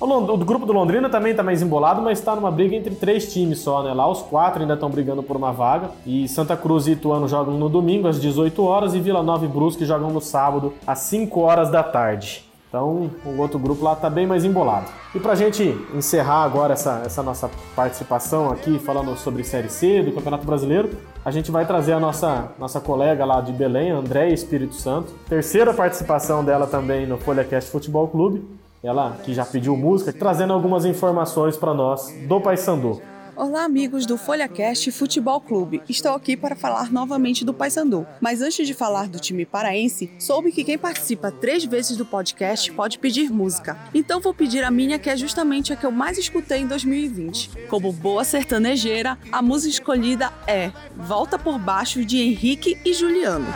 O, 0.03 0.37
grupo 0.37 0.65
do 0.65 0.73
Londrina 0.73 1.09
também 1.09 1.33
tá 1.33 1.41
mais 1.41 1.61
embolado, 1.61 2.01
mas 2.01 2.19
tá 2.19 2.35
numa 2.35 2.51
briga 2.51 2.75
entre 2.75 2.93
três 2.93 3.31
times 3.31 3.59
só, 3.59 3.81
né? 3.81 3.93
Lá 3.93 4.05
os 4.05 4.21
quatro 4.21 4.61
ainda 4.61 4.73
estão 4.73 4.89
brigando 4.89 5.23
por 5.23 5.37
uma 5.37 5.53
vaga. 5.53 5.91
E 6.05 6.27
Santa 6.27 6.57
Cruz 6.57 6.87
e 6.87 6.91
Ituano 6.91 7.25
jogam 7.25 7.53
no 7.53 7.69
domingo 7.69 8.09
às 8.09 8.19
18 8.19 8.61
horas 8.65 8.93
e 8.93 8.99
Vila 8.99 9.23
Nova 9.23 9.45
e 9.45 9.47
Brusque 9.47 9.85
jogam 9.85 10.09
no 10.09 10.19
sábado 10.19 10.73
às 10.85 10.99
5 10.99 11.39
horas 11.39 11.69
da 11.69 11.81
tarde. 11.81 12.43
Então 12.67 13.09
o 13.25 13.37
outro 13.39 13.57
grupo 13.57 13.85
lá 13.85 13.95
tá 13.95 14.09
bem 14.09 14.27
mais 14.27 14.43
embolado. 14.43 14.87
E 15.15 15.19
pra 15.19 15.35
gente 15.35 15.63
encerrar 15.93 16.43
agora 16.43 16.73
essa, 16.73 17.03
essa 17.05 17.23
nossa 17.23 17.49
participação 17.73 18.49
aqui, 18.49 18.79
falando 18.79 19.15
sobre 19.15 19.43
Série 19.43 19.69
C 19.69 20.01
do 20.01 20.11
Campeonato 20.11 20.45
Brasileiro, 20.45 20.89
a 21.23 21.31
gente 21.31 21.49
vai 21.49 21.65
trazer 21.65 21.93
a 21.93 21.99
nossa, 21.99 22.51
nossa 22.59 22.81
colega 22.81 23.23
lá 23.23 23.39
de 23.39 23.53
Belém, 23.53 23.91
André 23.91 24.29
Espírito 24.29 24.75
Santo. 24.75 25.13
Terceira 25.29 25.73
participação 25.73 26.43
dela 26.43 26.67
também 26.67 27.05
no 27.05 27.17
FolhaCast 27.17 27.71
Futebol 27.71 28.07
Clube. 28.09 28.62
Ela 28.83 29.17
que 29.23 29.33
já 29.33 29.45
pediu 29.45 29.77
música, 29.77 30.11
trazendo 30.11 30.51
algumas 30.51 30.83
informações 30.83 31.55
para 31.55 31.73
nós 31.73 32.13
do 32.27 32.41
Paysandu. 32.41 33.01
Olá, 33.33 33.63
amigos 33.63 34.05
do 34.05 34.17
FolhaCast 34.17 34.91
Futebol 34.91 35.39
Clube. 35.39 35.81
Estou 35.87 36.11
aqui 36.11 36.35
para 36.35 36.53
falar 36.53 36.91
novamente 36.91 37.45
do 37.45 37.53
Paysandu. 37.53 38.05
Mas 38.19 38.41
antes 38.41 38.67
de 38.67 38.73
falar 38.73 39.07
do 39.07 39.19
time 39.19 39.45
paraense, 39.45 40.11
soube 40.19 40.51
que 40.51 40.65
quem 40.65 40.77
participa 40.77 41.31
três 41.31 41.63
vezes 41.63 41.95
do 41.95 42.05
podcast 42.05 42.71
pode 42.73 42.99
pedir 42.99 43.31
música. 43.31 43.77
Então 43.93 44.19
vou 44.19 44.33
pedir 44.33 44.65
a 44.65 44.69
minha, 44.69 44.99
que 44.99 45.09
é 45.09 45.15
justamente 45.15 45.71
a 45.71 45.77
que 45.77 45.85
eu 45.85 45.91
mais 45.91 46.17
escutei 46.17 46.59
em 46.59 46.67
2020. 46.67 47.67
Como 47.69 47.91
boa 47.93 48.25
sertanejeira, 48.25 49.17
a 49.31 49.41
música 49.41 49.71
escolhida 49.71 50.29
é 50.45 50.71
Volta 50.95 51.39
por 51.39 51.57
Baixo 51.57 52.03
de 52.03 52.21
Henrique 52.21 52.77
e 52.85 52.93
Juliano. 52.93 53.47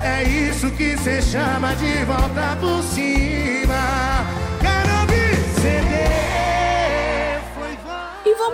É 0.00 0.22
isso 0.22 0.70
que 0.70 0.96
cê 0.96 1.20
chama 1.20 1.74
de 1.74 2.04
volta 2.04 2.56
por 2.60 2.80
cima. 2.84 4.47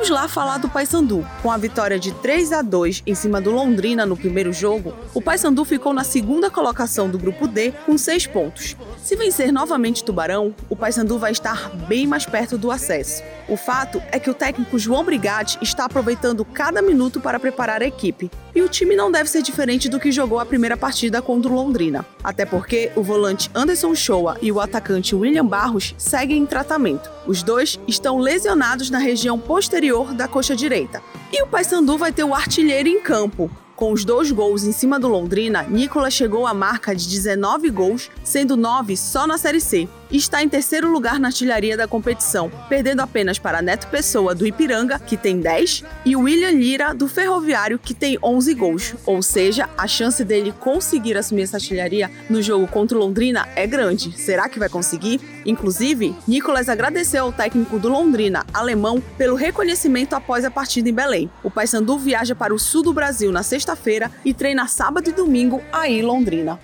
Vamos 0.04 0.20
lá 0.20 0.28
falar 0.28 0.58
do 0.58 0.68
Paysandu. 0.68 1.26
Com 1.42 1.50
a 1.50 1.56
vitória 1.56 1.98
de 1.98 2.12
3 2.12 2.52
a 2.52 2.60
2 2.60 3.04
em 3.06 3.14
cima 3.14 3.40
do 3.40 3.50
Londrina 3.50 4.04
no 4.04 4.14
primeiro 4.14 4.52
jogo, 4.52 4.92
o 5.14 5.22
Paysandu 5.22 5.64
ficou 5.64 5.94
na 5.94 6.04
segunda 6.04 6.50
colocação 6.50 7.08
do 7.08 7.18
grupo 7.18 7.48
D 7.48 7.72
com 7.86 7.96
6 7.96 8.26
pontos. 8.26 8.76
Se 9.02 9.16
vencer 9.16 9.50
novamente 9.50 10.04
Tubarão, 10.04 10.54
o 10.68 10.76
Paysandu 10.76 11.18
vai 11.18 11.32
estar 11.32 11.70
bem 11.88 12.06
mais 12.06 12.26
perto 12.26 12.58
do 12.58 12.70
acesso. 12.70 13.22
O 13.48 13.56
fato 13.56 14.02
é 14.12 14.18
que 14.18 14.28
o 14.28 14.34
técnico 14.34 14.78
João 14.78 15.04
Brigatti 15.04 15.58
está 15.62 15.86
aproveitando 15.86 16.44
cada 16.44 16.82
minuto 16.82 17.18
para 17.18 17.40
preparar 17.40 17.80
a 17.82 17.86
equipe. 17.86 18.30
E 18.54 18.60
o 18.60 18.68
time 18.68 18.94
não 18.94 19.10
deve 19.10 19.28
ser 19.28 19.42
diferente 19.42 19.88
do 19.88 19.98
que 19.98 20.12
jogou 20.12 20.38
a 20.38 20.46
primeira 20.46 20.76
partida 20.76 21.20
contra 21.20 21.50
o 21.50 21.54
Londrina. 21.54 22.04
Até 22.22 22.44
porque 22.44 22.90
o 22.94 23.02
volante 23.02 23.50
Anderson 23.54 23.94
Shoa 23.94 24.36
e 24.40 24.52
o 24.52 24.60
atacante 24.60 25.14
William 25.14 25.44
Barros 25.44 25.94
seguem 25.98 26.38
em 26.38 26.46
tratamento. 26.46 27.10
Os 27.26 27.42
dois 27.42 27.80
estão 27.88 28.18
lesionados 28.18 28.90
na 28.90 28.98
região 28.98 29.38
posterior 29.38 29.93
da 30.02 30.26
coxa 30.26 30.56
direita. 30.56 31.02
E 31.32 31.42
o 31.42 31.46
Paysandu 31.46 31.96
vai 31.96 32.12
ter 32.12 32.24
o 32.24 32.34
artilheiro 32.34 32.88
em 32.88 33.00
campo. 33.00 33.50
Com 33.76 33.92
os 33.92 34.04
dois 34.04 34.30
gols 34.30 34.64
em 34.64 34.72
cima 34.72 34.98
do 34.98 35.08
Londrina, 35.08 35.64
Nicolas 35.64 36.14
chegou 36.14 36.46
à 36.46 36.54
marca 36.54 36.94
de 36.94 37.08
19 37.08 37.70
gols, 37.70 38.10
sendo 38.22 38.56
9 38.56 38.96
só 38.96 39.26
na 39.26 39.36
Série 39.36 39.60
C. 39.60 39.88
E 40.10 40.16
está 40.16 40.42
em 40.42 40.48
terceiro 40.48 40.90
lugar 40.90 41.18
na 41.18 41.28
artilharia 41.28 41.76
da 41.76 41.88
competição, 41.88 42.50
perdendo 42.68 43.00
apenas 43.00 43.38
para 43.38 43.62
Neto 43.62 43.88
Pessoa, 43.88 44.34
do 44.34 44.46
Ipiranga, 44.46 44.98
que 44.98 45.16
tem 45.16 45.40
10, 45.40 45.84
e 46.04 46.14
William 46.14 46.52
Lira, 46.52 46.94
do 46.94 47.08
Ferroviário, 47.08 47.78
que 47.78 47.94
tem 47.94 48.18
11 48.22 48.54
gols. 48.54 48.94
Ou 49.06 49.22
seja, 49.22 49.68
a 49.76 49.86
chance 49.86 50.22
dele 50.24 50.52
conseguir 50.60 51.16
assumir 51.16 51.42
essa 51.42 51.56
artilharia 51.56 52.10
no 52.28 52.42
jogo 52.42 52.66
contra 52.66 52.96
o 52.96 53.00
Londrina 53.00 53.48
é 53.56 53.66
grande. 53.66 54.12
Será 54.18 54.48
que 54.48 54.58
vai 54.58 54.68
conseguir? 54.68 55.20
Inclusive, 55.44 56.14
Nicolas 56.26 56.68
agradeceu 56.68 57.24
ao 57.24 57.32
técnico 57.32 57.78
do 57.78 57.88
Londrina, 57.88 58.46
alemão, 58.52 59.02
pelo 59.18 59.36
reconhecimento 59.36 60.14
após 60.14 60.44
a 60.44 60.50
partida 60.50 60.88
em 60.88 60.94
Belém. 60.94 61.30
O 61.42 61.50
Paysandu 61.50 61.98
viaja 61.98 62.34
para 62.34 62.54
o 62.54 62.58
sul 62.58 62.82
do 62.82 62.92
Brasil 62.92 63.32
na 63.32 63.42
sexta-feira 63.42 64.10
e 64.24 64.32
treina 64.32 64.66
sábado 64.66 65.08
e 65.08 65.12
domingo 65.12 65.62
aí 65.72 66.00
em 66.00 66.02
Londrina. 66.02 66.58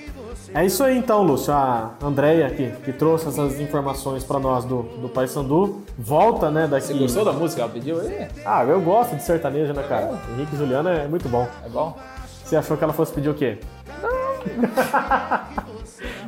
É 0.52 0.64
isso 0.66 0.82
aí 0.82 0.98
então, 0.98 1.22
Lúcio. 1.22 1.52
A 1.52 1.90
Andréia 2.02 2.50
que, 2.50 2.70
que 2.84 2.92
trouxe 2.92 3.28
essas 3.28 3.60
informações 3.60 4.24
pra 4.24 4.38
nós 4.40 4.64
do, 4.64 4.82
do 5.00 5.08
Paysandu. 5.08 5.82
Volta, 5.98 6.50
né, 6.50 6.66
daqui. 6.66 6.88
Você 6.88 6.94
gostou 6.94 7.24
da 7.24 7.32
música? 7.32 7.62
Ela 7.62 7.70
pediu 7.70 8.00
aí? 8.00 8.26
Ah, 8.44 8.64
eu 8.64 8.80
gosto 8.80 9.14
de 9.16 9.22
sertanejo, 9.22 9.72
né, 9.72 9.82
cara? 9.88 10.18
Henrique 10.34 10.54
e 10.54 10.58
Juliana 10.58 10.90
é 10.90 11.06
muito 11.06 11.28
bom. 11.28 11.46
É 11.64 11.68
bom? 11.68 11.96
Você 12.44 12.56
achou 12.56 12.76
que 12.76 12.82
ela 12.82 12.92
fosse 12.92 13.12
pedir 13.12 13.28
o 13.28 13.34
quê? 13.34 13.58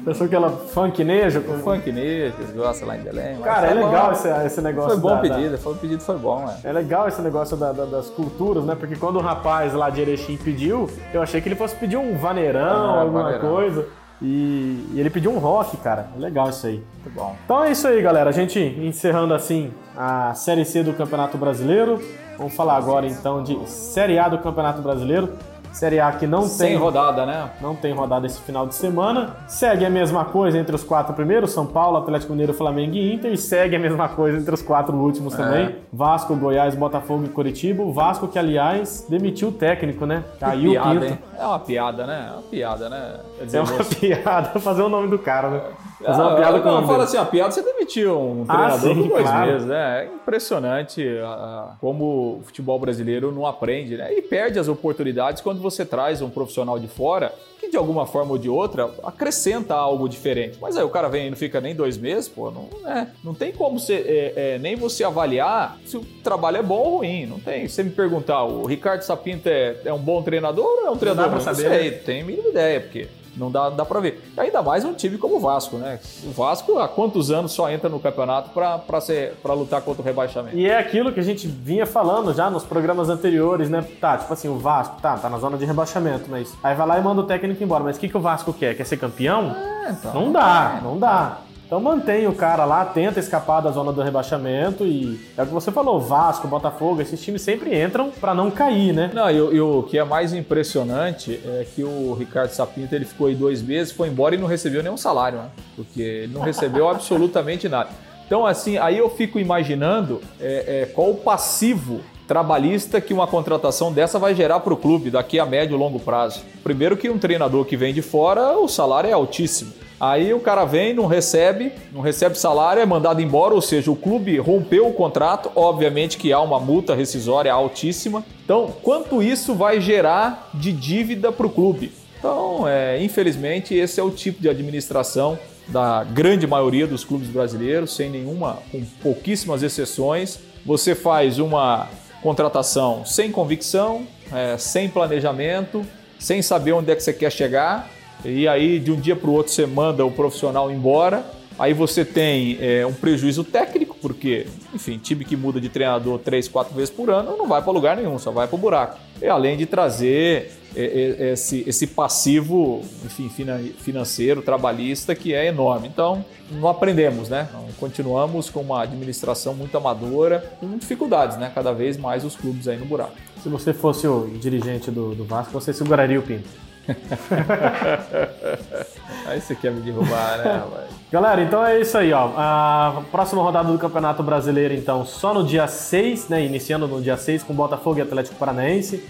Você 0.04 0.10
achou 0.10 0.28
que 0.28 0.34
ela 0.34 0.50
funknejo? 0.50 1.40
com- 1.42 1.58
Funk 1.60 1.90
nejo, 1.92 2.34
que 2.34 2.42
eles 2.42 2.54
gostam 2.54 2.88
lá 2.88 2.96
em 2.96 3.00
Belém. 3.02 3.36
Cara, 3.40 3.68
é 3.68 3.74
bom. 3.74 3.86
legal 3.86 4.12
esse, 4.12 4.28
esse 4.46 4.60
negócio. 4.60 4.90
Foi 4.90 4.98
bom 5.00 5.08
da- 5.08 5.14
o 5.14 5.16
da- 5.28 5.34
pedido, 5.36 5.58
foi, 5.58 5.72
o 5.72 5.76
pedido 5.76 6.02
foi 6.02 6.18
bom, 6.18 6.44
é. 6.64 6.68
É 6.68 6.72
legal 6.72 7.06
esse 7.08 7.22
negócio 7.22 7.56
da- 7.56 7.72
da- 7.72 7.84
das 7.84 8.10
culturas, 8.10 8.64
né? 8.64 8.74
Porque 8.74 8.96
quando 8.96 9.16
o 9.16 9.20
rapaz 9.22 9.72
lá 9.72 9.88
de 9.90 10.00
Erechim 10.00 10.36
pediu, 10.36 10.90
eu 11.14 11.22
achei 11.22 11.40
que 11.40 11.48
ele 11.48 11.54
fosse 11.54 11.74
pedir 11.76 11.96
um 11.96 12.16
vaneirão, 12.16 12.60
Ah, 12.96 13.00
alguma 13.02 13.22
vaneirão. 13.22 13.48
coisa. 13.48 13.86
E, 14.22 14.92
e 14.94 15.00
ele 15.00 15.10
pediu 15.10 15.32
um 15.32 15.38
rock, 15.38 15.76
cara. 15.78 16.08
Legal 16.16 16.48
isso 16.48 16.66
aí. 16.66 16.82
Muito 17.02 17.14
bom. 17.14 17.34
Então 17.44 17.64
é 17.64 17.72
isso 17.72 17.86
aí, 17.88 18.00
galera. 18.00 18.30
A 18.30 18.32
gente 18.32 18.58
encerrando 18.58 19.34
assim 19.34 19.72
a 19.96 20.32
Série 20.34 20.64
C 20.64 20.82
do 20.82 20.92
Campeonato 20.92 21.36
Brasileiro. 21.36 22.00
Vamos 22.38 22.54
falar 22.54 22.76
agora 22.76 23.06
então 23.06 23.42
de 23.42 23.68
Série 23.68 24.18
A 24.18 24.28
do 24.28 24.38
Campeonato 24.38 24.80
Brasileiro. 24.80 25.32
Série 25.72 25.98
A 26.00 26.12
que 26.12 26.26
não 26.26 26.42
Sem 26.42 26.68
tem 26.68 26.76
rodada, 26.76 27.24
né? 27.26 27.50
não 27.60 27.74
tem 27.74 27.92
rodada 27.92 28.26
esse 28.26 28.40
final 28.40 28.66
de 28.66 28.74
semana. 28.74 29.36
Segue 29.46 29.84
a 29.84 29.90
mesma 29.90 30.24
coisa 30.24 30.58
entre 30.58 30.74
os 30.74 30.84
quatro 30.84 31.14
primeiros: 31.14 31.50
São 31.52 31.66
Paulo, 31.66 31.96
Atlético 31.96 32.32
Mineiro, 32.32 32.52
Flamengo 32.54 32.94
e 32.94 33.14
Inter. 33.14 33.32
E 33.32 33.38
segue 33.38 33.74
a 33.76 33.78
mesma 33.78 34.08
coisa 34.08 34.38
entre 34.38 34.54
os 34.54 34.62
quatro 34.62 34.96
últimos 34.96 35.34
também: 35.34 35.76
Vasco, 35.92 36.36
Goiás, 36.36 36.74
Botafogo 36.74 37.24
e 37.24 37.28
Curitiba. 37.28 37.82
O 37.82 37.92
Vasco, 37.92 38.28
que 38.28 38.38
aliás 38.38 39.06
demitiu 39.08 39.48
o 39.48 39.52
técnico, 39.52 40.04
né? 40.06 40.22
Caiu 40.38 40.70
o 40.70 40.72
piada, 40.74 40.90
quinto. 40.90 41.04
hein? 41.06 41.18
É 41.38 41.46
uma 41.46 41.58
piada, 41.58 42.06
né? 42.06 42.26
É 42.28 42.32
uma 42.32 42.42
piada, 42.42 42.88
né? 42.88 43.14
Quer 43.38 43.44
dizer, 43.46 43.58
É 43.58 43.60
uma 43.62 43.84
piada 43.84 44.60
fazer 44.60 44.82
o 44.82 44.88
nome 44.88 45.08
do 45.08 45.18
cara, 45.18 45.48
né? 45.50 45.60
Fazer 46.02 46.20
uma 46.22 46.32
Ah, 46.32 46.36
piada 46.36 46.52
não, 46.56 46.62
com 46.62 46.68
o 46.68 46.72
nome 46.72 46.86
fala 46.86 47.04
assim, 47.04 47.16
a 47.16 47.24
piada 47.24 47.50
você 47.50 47.62
demitiu 47.62 48.18
um 48.18 48.44
Ah, 48.48 48.54
treinador 48.56 48.94
sim, 48.94 49.02
por 49.02 49.08
dois 49.08 49.22
claro. 49.22 49.52
meses, 49.52 49.66
né? 49.66 50.02
É 50.02 50.14
impressionante 50.14 51.08
ah, 51.22 51.26
ah, 51.26 51.74
como 51.80 52.38
o 52.38 52.42
futebol 52.44 52.78
brasileiro 52.78 53.30
não 53.32 53.46
aprende, 53.46 53.96
né? 53.96 54.12
E 54.12 54.22
perde 54.22 54.58
as 54.58 54.68
oportunidades 54.68 55.40
quando 55.42 55.60
você 55.60 55.84
traz 55.84 56.20
um 56.20 56.30
profissional 56.30 56.78
de 56.78 56.88
fora 56.88 57.32
que 57.60 57.68
de 57.70 57.76
alguma 57.76 58.06
forma 58.06 58.32
ou 58.32 58.38
de 58.38 58.48
outra 58.48 58.90
acrescenta 59.04 59.74
algo 59.74 60.08
diferente. 60.08 60.58
Mas 60.60 60.76
aí 60.76 60.82
o 60.82 60.88
cara 60.88 61.08
vem 61.08 61.28
e 61.28 61.30
não 61.30 61.36
fica 61.36 61.60
nem 61.60 61.74
dois 61.76 61.96
meses, 61.96 62.28
pô, 62.28 62.50
não, 62.50 62.68
é, 62.90 63.06
não 63.22 63.34
tem 63.34 63.52
como 63.52 63.78
você, 63.78 63.94
é, 63.94 64.54
é, 64.54 64.58
nem 64.58 64.74
você 64.74 65.04
avaliar 65.04 65.78
se 65.86 65.96
o 65.96 66.04
trabalho 66.24 66.56
é 66.56 66.62
bom 66.62 66.80
ou 66.82 66.96
ruim. 66.98 67.24
Não 67.26 67.38
tem. 67.38 67.68
Se 67.68 67.74
você 67.76 67.82
me 67.84 67.90
perguntar, 67.90 68.42
o 68.42 68.66
Ricardo 68.66 69.02
Sapinto 69.02 69.48
é, 69.48 69.76
é 69.84 69.92
um 69.92 69.98
bom 70.00 70.20
treinador 70.22 70.64
ou 70.64 70.86
é 70.86 70.90
um 70.90 70.96
treinador 70.96 71.30
pra 71.30 71.38
ruim? 71.38 71.46
Não 71.46 71.54
saber, 71.54 71.68
sei, 71.68 71.90
tem 71.92 72.22
a 72.22 72.24
mínima 72.24 72.48
ideia, 72.48 72.80
porque 72.80 73.06
não 73.36 73.50
dá, 73.50 73.70
dá 73.70 73.84
pra 73.84 74.00
ver. 74.00 74.22
E 74.36 74.40
ainda 74.40 74.62
mais 74.62 74.84
um 74.84 74.92
time 74.94 75.18
como 75.18 75.36
o 75.36 75.40
Vasco, 75.40 75.76
né? 75.76 75.98
O 76.24 76.30
Vasco 76.30 76.78
há 76.78 76.88
quantos 76.88 77.30
anos 77.30 77.52
só 77.52 77.70
entra 77.70 77.88
no 77.88 77.98
campeonato 77.98 78.50
pra 78.50 79.54
lutar 79.54 79.82
contra 79.82 80.02
o 80.02 80.04
rebaixamento? 80.04 80.56
E 80.56 80.66
é 80.66 80.78
aquilo 80.78 81.12
que 81.12 81.20
a 81.20 81.22
gente 81.22 81.46
vinha 81.46 81.86
falando 81.86 82.32
já 82.34 82.50
nos 82.50 82.64
programas 82.64 83.08
anteriores, 83.08 83.68
né? 83.70 83.84
Tá, 84.00 84.18
tipo 84.18 84.32
assim, 84.32 84.48
o 84.48 84.58
Vasco, 84.58 85.00
tá, 85.00 85.16
tá 85.16 85.28
na 85.28 85.38
zona 85.38 85.56
de 85.56 85.64
rebaixamento, 85.64 86.30
mas 86.30 86.52
aí 86.62 86.74
vai 86.74 86.86
lá 86.86 86.98
e 86.98 87.02
manda 87.02 87.20
o 87.20 87.24
técnico 87.24 87.62
embora. 87.62 87.84
Mas 87.84 87.96
o 87.96 88.00
que, 88.00 88.08
que 88.08 88.16
o 88.16 88.20
Vasco 88.20 88.52
quer? 88.52 88.76
Quer 88.76 88.84
ser 88.84 88.96
campeão? 88.96 89.54
É, 89.56 89.90
então. 89.90 90.14
Não 90.14 90.32
dá, 90.32 90.80
não 90.82 90.98
dá. 90.98 91.38
Então 91.72 91.80
mantém 91.80 92.26
o 92.26 92.34
cara 92.34 92.66
lá, 92.66 92.84
tenta 92.84 93.18
escapar 93.18 93.62
da 93.62 93.70
zona 93.70 93.90
do 93.94 94.02
rebaixamento 94.02 94.84
e 94.84 95.18
é 95.38 95.42
o 95.42 95.46
que 95.46 95.54
você 95.54 95.72
falou, 95.72 95.98
Vasco, 95.98 96.46
Botafogo, 96.46 97.00
esses 97.00 97.18
times 97.24 97.40
sempre 97.40 97.82
entram 97.82 98.10
pra 98.10 98.34
não 98.34 98.50
cair, 98.50 98.92
né? 98.92 99.10
Não, 99.14 99.24
o- 99.24 99.54
e 99.54 99.58
o 99.58 99.82
que 99.84 99.96
é 99.98 100.04
mais 100.04 100.34
impressionante 100.34 101.40
é 101.42 101.64
que 101.74 101.82
o 101.82 102.12
Ricardo 102.12 102.50
Sapinto 102.50 102.94
ele 102.94 103.06
ficou 103.06 103.26
aí 103.28 103.34
dois 103.34 103.62
meses, 103.62 103.90
foi 103.90 104.08
embora 104.08 104.34
e 104.34 104.38
não 104.38 104.46
recebeu 104.46 104.82
nenhum 104.82 104.98
salário, 104.98 105.38
né? 105.38 105.44
Porque 105.74 106.02
ele 106.02 106.34
não 106.34 106.42
recebeu 106.42 106.90
absolutamente 106.90 107.66
nada. 107.70 107.88
Então, 108.26 108.44
assim, 108.44 108.76
aí 108.76 108.98
eu 108.98 109.08
fico 109.08 109.38
imaginando 109.38 110.20
é, 110.38 110.82
é, 110.82 110.86
qual 110.94 111.08
o 111.08 111.14
passivo 111.16 112.02
trabalhista 112.28 113.00
que 113.00 113.14
uma 113.14 113.26
contratação 113.26 113.90
dessa 113.90 114.18
vai 114.18 114.34
gerar 114.34 114.60
para 114.60 114.74
o 114.74 114.76
clube 114.76 115.10
daqui 115.10 115.40
a 115.40 115.46
médio 115.46 115.74
e 115.74 115.78
longo 115.78 115.98
prazo. 115.98 116.42
Primeiro 116.62 116.98
que 116.98 117.08
um 117.08 117.16
treinador 117.16 117.64
que 117.64 117.78
vem 117.78 117.94
de 117.94 118.02
fora, 118.02 118.58
o 118.58 118.68
salário 118.68 119.08
é 119.08 119.14
altíssimo. 119.14 119.72
Aí 120.02 120.34
o 120.34 120.40
cara 120.40 120.64
vem, 120.64 120.92
não 120.92 121.06
recebe, 121.06 121.70
não 121.92 122.00
recebe 122.00 122.36
salário, 122.36 122.82
é 122.82 122.84
mandado 122.84 123.22
embora, 123.22 123.54
ou 123.54 123.62
seja, 123.62 123.88
o 123.88 123.94
clube 123.94 124.36
rompeu 124.36 124.88
o 124.88 124.92
contrato, 124.92 125.48
obviamente 125.54 126.16
que 126.16 126.32
há 126.32 126.40
uma 126.40 126.58
multa 126.58 126.92
rescisória 126.92 127.52
altíssima. 127.52 128.24
Então, 128.44 128.74
quanto 128.82 129.22
isso 129.22 129.54
vai 129.54 129.80
gerar 129.80 130.50
de 130.54 130.72
dívida 130.72 131.30
para 131.30 131.46
o 131.46 131.50
clube? 131.50 131.92
Então, 132.18 132.66
é, 132.66 133.00
infelizmente, 133.00 133.76
esse 133.76 134.00
é 134.00 134.02
o 134.02 134.10
tipo 134.10 134.42
de 134.42 134.48
administração 134.48 135.38
da 135.68 136.02
grande 136.02 136.48
maioria 136.48 136.84
dos 136.88 137.04
clubes 137.04 137.28
brasileiros, 137.28 137.94
sem 137.94 138.10
nenhuma, 138.10 138.58
com 138.72 138.84
pouquíssimas 139.00 139.62
exceções. 139.62 140.40
Você 140.66 140.96
faz 140.96 141.38
uma 141.38 141.88
contratação 142.20 143.06
sem 143.06 143.30
convicção, 143.30 144.04
é, 144.32 144.58
sem 144.58 144.88
planejamento, 144.88 145.86
sem 146.18 146.42
saber 146.42 146.72
onde 146.72 146.90
é 146.90 146.96
que 146.96 147.04
você 147.04 147.12
quer 147.12 147.30
chegar, 147.30 147.88
e 148.24 148.46
aí 148.48 148.78
de 148.78 148.90
um 148.92 148.96
dia 149.00 149.16
para 149.16 149.28
o 149.30 149.32
outro 149.32 149.52
você 149.52 149.66
manda 149.66 150.04
o 150.04 150.10
profissional 150.10 150.70
embora. 150.70 151.24
Aí 151.58 151.74
você 151.74 152.02
tem 152.02 152.56
é, 152.60 152.84
um 152.86 152.94
prejuízo 152.94 153.44
técnico, 153.44 153.94
porque, 154.00 154.46
enfim, 154.74 154.96
time 154.98 155.22
que 155.22 155.36
muda 155.36 155.60
de 155.60 155.68
treinador 155.68 156.18
três, 156.18 156.48
quatro 156.48 156.74
vezes 156.74 156.90
por 156.90 157.10
ano 157.10 157.36
não 157.36 157.46
vai 157.46 157.60
para 157.62 157.70
lugar 157.70 157.94
nenhum, 157.94 158.18
só 158.18 158.30
vai 158.32 158.48
para 158.48 158.56
o 158.56 158.58
buraco. 158.58 158.98
E 159.20 159.26
além 159.26 159.56
de 159.56 159.66
trazer 159.66 160.50
é, 160.74 161.16
é, 161.20 161.32
esse, 161.34 161.62
esse 161.66 161.86
passivo, 161.88 162.80
enfim, 163.04 163.28
fina- 163.28 163.60
financeiro, 163.78 164.40
trabalhista, 164.40 165.14
que 165.14 165.34
é 165.34 165.46
enorme. 165.46 165.88
Então, 165.88 166.24
não 166.50 166.66
aprendemos, 166.68 167.28
né? 167.28 167.46
Então, 167.50 167.66
continuamos 167.78 168.48
com 168.48 168.60
uma 168.60 168.82
administração 168.82 169.54
muito 169.54 169.76
amadora, 169.76 170.56
com 170.58 170.78
dificuldades, 170.78 171.36
né? 171.36 171.52
Cada 171.54 171.70
vez 171.72 171.98
mais 171.98 172.24
os 172.24 172.34
clubes 172.34 172.66
aí 172.66 172.78
no 172.78 172.86
buraco. 172.86 173.12
Se 173.42 173.48
você 173.50 173.74
fosse 173.74 174.06
o 174.08 174.26
dirigente 174.40 174.90
do, 174.90 175.14
do 175.14 175.24
Vasco, 175.24 175.52
você 175.52 175.72
seguraria 175.72 176.18
o 176.18 176.22
Pinto. 176.22 176.48
Aí 179.26 179.40
você 179.40 179.54
quer 179.54 179.72
me 179.72 179.80
derrubar, 179.80 180.38
né? 180.38 180.64
Galera, 181.10 181.42
então 181.42 181.64
é 181.64 181.80
isso 181.80 181.96
aí, 181.96 182.12
ó. 182.12 182.30
A 182.36 183.02
próxima 183.10 183.42
rodada 183.42 183.70
do 183.70 183.78
Campeonato 183.78 184.22
Brasileiro, 184.22 184.74
então, 184.74 185.04
só 185.04 185.32
no 185.32 185.44
dia 185.44 185.68
6, 185.68 186.28
né? 186.28 186.44
Iniciando 186.44 186.88
no 186.88 187.00
dia 187.00 187.16
6 187.16 187.44
com 187.44 187.54
Botafogo 187.54 187.98
e 187.98 188.02
Atlético 188.02 188.36
Paranaense, 188.36 189.04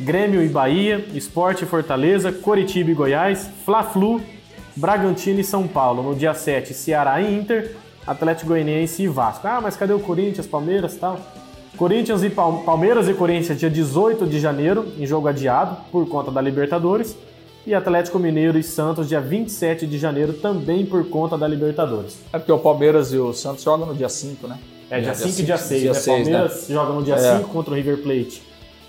Grêmio 0.00 0.42
e 0.42 0.48
Bahia, 0.48 1.04
Esporte 1.12 1.64
e 1.64 1.66
Fortaleza, 1.66 2.32
Coritiba 2.32 2.90
e 2.90 2.94
Goiás, 2.94 3.50
Fla-Flu, 3.64 4.20
Bragantino 4.76 5.40
e 5.40 5.44
São 5.44 5.66
Paulo. 5.66 6.02
No 6.02 6.14
dia 6.14 6.32
7, 6.32 6.72
Ceará 6.72 7.20
e 7.20 7.38
Inter, 7.38 7.74
Atlético 8.06 8.48
Goianiense 8.48 9.02
e 9.02 9.08
Vasco. 9.08 9.46
Ah, 9.46 9.60
mas 9.60 9.76
cadê 9.76 9.92
o 9.92 10.00
Corinthians, 10.00 10.46
Palmeiras 10.46 10.94
e 10.94 10.98
tal? 10.98 11.18
Corinthians 11.78 12.22
e 12.24 12.30
Pal- 12.30 12.62
Palmeiras 12.64 13.08
e 13.08 13.14
Corinthians 13.14 13.58
dia 13.58 13.70
18 13.70 14.26
de 14.26 14.40
janeiro, 14.40 14.86
em 14.98 15.06
jogo 15.06 15.28
adiado 15.28 15.76
por 15.92 16.06
conta 16.08 16.30
da 16.30 16.40
Libertadores. 16.40 17.16
E 17.66 17.74
Atlético 17.74 18.18
Mineiro 18.18 18.58
e 18.58 18.62
Santos 18.62 19.08
dia 19.08 19.20
27 19.20 19.86
de 19.86 19.98
janeiro, 19.98 20.32
também 20.32 20.86
por 20.86 21.04
conta 21.08 21.36
da 21.36 21.46
Libertadores. 21.46 22.18
É 22.32 22.38
porque 22.38 22.50
o 22.50 22.58
Palmeiras 22.58 23.12
e 23.12 23.18
o 23.18 23.32
Santos 23.34 23.62
jogam 23.62 23.86
no 23.86 23.94
dia 23.94 24.08
5, 24.08 24.46
né? 24.48 24.58
É 24.90 25.00
dia 25.00 25.14
5 25.14 25.28
e 25.28 25.32
cinco- 25.32 25.46
dia 25.46 25.58
6, 25.58 25.84
né? 25.84 25.94
seis, 25.94 26.06
Palmeiras 26.28 26.66
joga 26.68 26.92
no 26.94 27.02
dia 27.02 27.14
É. 27.16 27.36
5 27.36 27.48
contra 27.50 27.72
o 27.72 27.76
River 27.76 27.98
Plate 27.98 28.42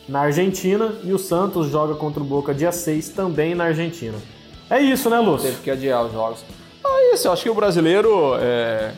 na 0.07 0.21
Argentina 0.21 0.93
e 1.03 1.11
o 1.13 1.19
Santos 1.19 1.67
joga 1.69 1.93
contra 1.93 2.23
o 2.23 2.25
Boca 2.25 2.53
dia 2.53 2.71
6 2.71 3.09
também 3.09 3.53
na 3.53 3.65
Argentina. 3.65 4.15
É 4.69 4.79
isso, 4.79 5.09
né, 5.09 5.19
Lúcio? 5.19 5.49
Teve 5.49 5.61
que 5.61 5.69
adiar 5.71 6.05
os 6.05 6.13
jogos. 6.13 6.39
Ah, 6.83 7.13
isso, 7.13 7.27
eu 7.27 7.33
acho 7.33 7.43
que 7.43 7.49
o 7.49 7.53
brasileiro 7.53 8.35
é... 8.39 8.93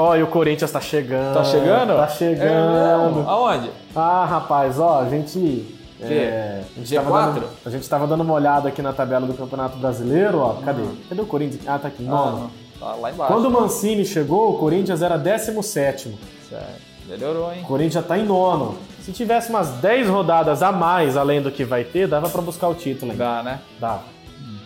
Ó, 0.00 0.16
e 0.16 0.22
o 0.22 0.26
Corinthians 0.26 0.70
tá 0.70 0.80
chegando. 0.80 1.34
tá 1.34 1.44
chegando? 1.44 1.96
Tá 1.96 2.04
É 2.04 2.08
chegando. 2.08 3.14
mesmo? 3.16 3.28
Aonde? 3.28 3.70
ah, 3.94 4.24
rapaz, 4.24 4.78
ó, 4.78 5.00
a 5.02 5.08
gente. 5.08 5.66
é, 6.00 6.62
a, 6.76 6.78
gente 6.80 6.94
tava 6.94 7.10
G4? 7.10 7.34
dando, 7.34 7.46
a 7.66 7.70
gente 7.70 7.88
tava 7.88 8.06
dando 8.06 8.20
uma 8.22 8.34
olhada 8.34 8.68
aqui 8.68 8.80
na 8.82 8.92
tabela 8.92 9.26
do 9.26 9.34
Campeonato 9.34 9.76
Brasileiro, 9.78 10.38
ó. 10.38 10.54
Cadê? 10.64 10.82
Cadê 11.08 11.20
o 11.20 11.26
Corinthians? 11.26 11.62
Ah, 11.66 11.78
tá 11.78 11.88
aqui, 11.88 12.02
nono. 12.02 12.50
Ah, 12.80 12.84
tá 12.86 12.94
lá 12.94 13.10
embaixo. 13.12 13.32
Quando 13.32 13.46
o 13.46 13.50
Mancini 13.50 14.04
chegou, 14.04 14.50
o 14.54 14.58
Corinthians 14.58 15.02
era 15.02 15.18
17. 15.18 16.16
Certo. 16.48 16.90
Melhorou, 17.08 17.52
hein? 17.52 17.60
O 17.62 17.66
Corinthians 17.66 17.94
já 17.94 18.02
tá 18.02 18.16
em 18.16 18.24
nono. 18.24 18.76
Se 19.02 19.12
tivesse 19.12 19.50
umas 19.50 19.68
10 19.80 20.08
rodadas 20.08 20.62
a 20.62 20.70
mais 20.70 21.16
além 21.16 21.42
do 21.42 21.50
que 21.50 21.64
vai 21.64 21.82
ter, 21.84 22.06
dava 22.06 22.28
pra 22.28 22.40
buscar 22.40 22.68
o 22.68 22.74
título 22.74 23.10
ainda. 23.12 23.24
Dá, 23.24 23.42
né? 23.42 23.58
Dava. 23.80 24.02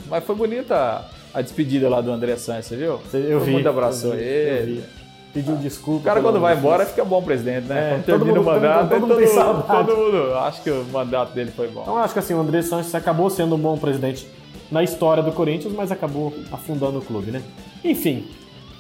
Mas 0.09 0.23
foi 0.25 0.35
bonita 0.35 1.05
a 1.33 1.41
despedida 1.41 1.89
lá 1.89 2.01
do 2.01 2.13
André 2.13 2.37
Santos, 2.37 2.67
você 2.67 2.77
viu? 2.77 3.01
Eu 3.13 3.39
Todo 3.39 3.45
vi. 3.47 3.51
mundo 3.53 3.69
abraçou 3.69 4.13
eu 4.13 4.19
vi, 4.19 4.25
ele. 4.25 4.85
Pediu 5.35 5.57
desculpa. 5.57 6.01
O 6.01 6.03
cara 6.05 6.21
quando 6.23 6.39
vai 6.41 6.57
embora 6.57 6.85
fez. 6.85 6.91
fica 6.91 7.05
bom 7.05 7.21
presidente, 7.21 7.67
né? 7.67 7.77
É, 7.77 7.91
quando 7.95 8.05
todo 8.05 8.17
termina 8.19 8.39
mundo- 8.39 8.49
o 8.49 8.53
mandato, 8.55 8.89
todo 8.89 9.01
mundo 9.01 9.15
todo, 9.17 9.27
saudade. 9.35 9.87
todo 9.89 9.97
mundo 9.99 10.35
acha 10.39 10.63
que 10.63 10.71
o 10.71 10.85
mandato 10.93 11.33
dele 11.35 11.51
foi 11.51 11.67
bom. 11.69 11.83
Então 11.83 11.95
eu 11.97 12.01
acho 12.05 12.13
que 12.13 12.21
assim, 12.21 12.35
o 12.35 12.41
André 12.41 12.63
Sanches 12.63 12.95
acabou 12.95 13.29
sendo 13.29 13.57
um 13.57 13.59
bom 13.59 13.77
presidente 13.77 14.29
na 14.71 14.83
história 14.85 15.23
do 15.25 15.33
Corinthians, 15.33 15.75
mas 15.75 15.91
acabou 15.91 16.33
afundando 16.53 16.99
o 17.01 17.03
clube, 17.03 17.33
né? 17.33 17.43
Enfim. 17.83 18.29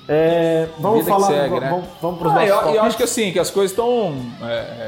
é, 0.09 0.69
vamos 0.79 1.01
Vida 1.05 1.13
que 1.17 1.21
falar. 1.21 1.27
segue, 1.35 1.49
vamos, 1.49 1.61
né? 1.61 1.71
vamos, 1.71 1.87
vamos 2.01 2.19
pros 2.21 2.33
Ah, 2.33 2.35
nossos 2.37 2.49
eu, 2.69 2.75
eu 2.77 2.83
acho 2.83 2.97
que 2.97 3.03
assim, 3.03 3.33
que 3.33 3.39
as 3.41 3.51
coisas 3.51 3.73
estão 3.73 4.15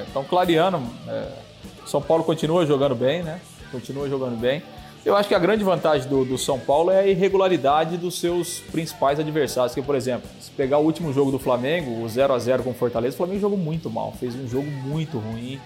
estão 0.07 0.23
clareando. 0.25 0.81
É, 1.09 1.27
São 1.85 2.01
Paulo 2.01 2.23
continua 2.23 2.65
jogando 2.65 2.95
bem, 2.95 3.23
né? 3.25 3.41
Continua 3.73 4.09
jogando 4.09 4.39
bem. 4.39 4.63
Eu 5.07 5.15
acho 5.15 5.29
que 5.29 5.37
a 5.37 5.39
grande 5.39 5.63
vantagem 5.63 6.09
do, 6.09 6.25
do 6.25 6.37
São 6.37 6.59
Paulo 6.59 6.91
é 6.91 6.99
a 6.99 7.07
irregularidade 7.07 7.97
dos 7.97 8.19
seus 8.19 8.59
principais 8.73 9.21
adversários. 9.21 9.73
Que, 9.73 9.81
por 9.81 9.95
exemplo, 9.95 10.29
se 10.41 10.51
pegar 10.51 10.79
o 10.79 10.83
último 10.85 11.13
jogo 11.13 11.31
do 11.31 11.39
Flamengo, 11.39 12.03
o 12.03 12.09
0 12.09 12.35
a 12.35 12.39
0 12.41 12.65
com 12.65 12.71
o 12.71 12.75
Fortaleza, 12.75 13.15
o 13.15 13.17
Flamengo 13.17 13.39
jogou 13.39 13.57
muito 13.57 13.89
mal, 13.89 14.13
fez 14.19 14.35
um 14.35 14.49
jogo 14.49 14.69
muito 14.69 15.17
ruim. 15.19 15.61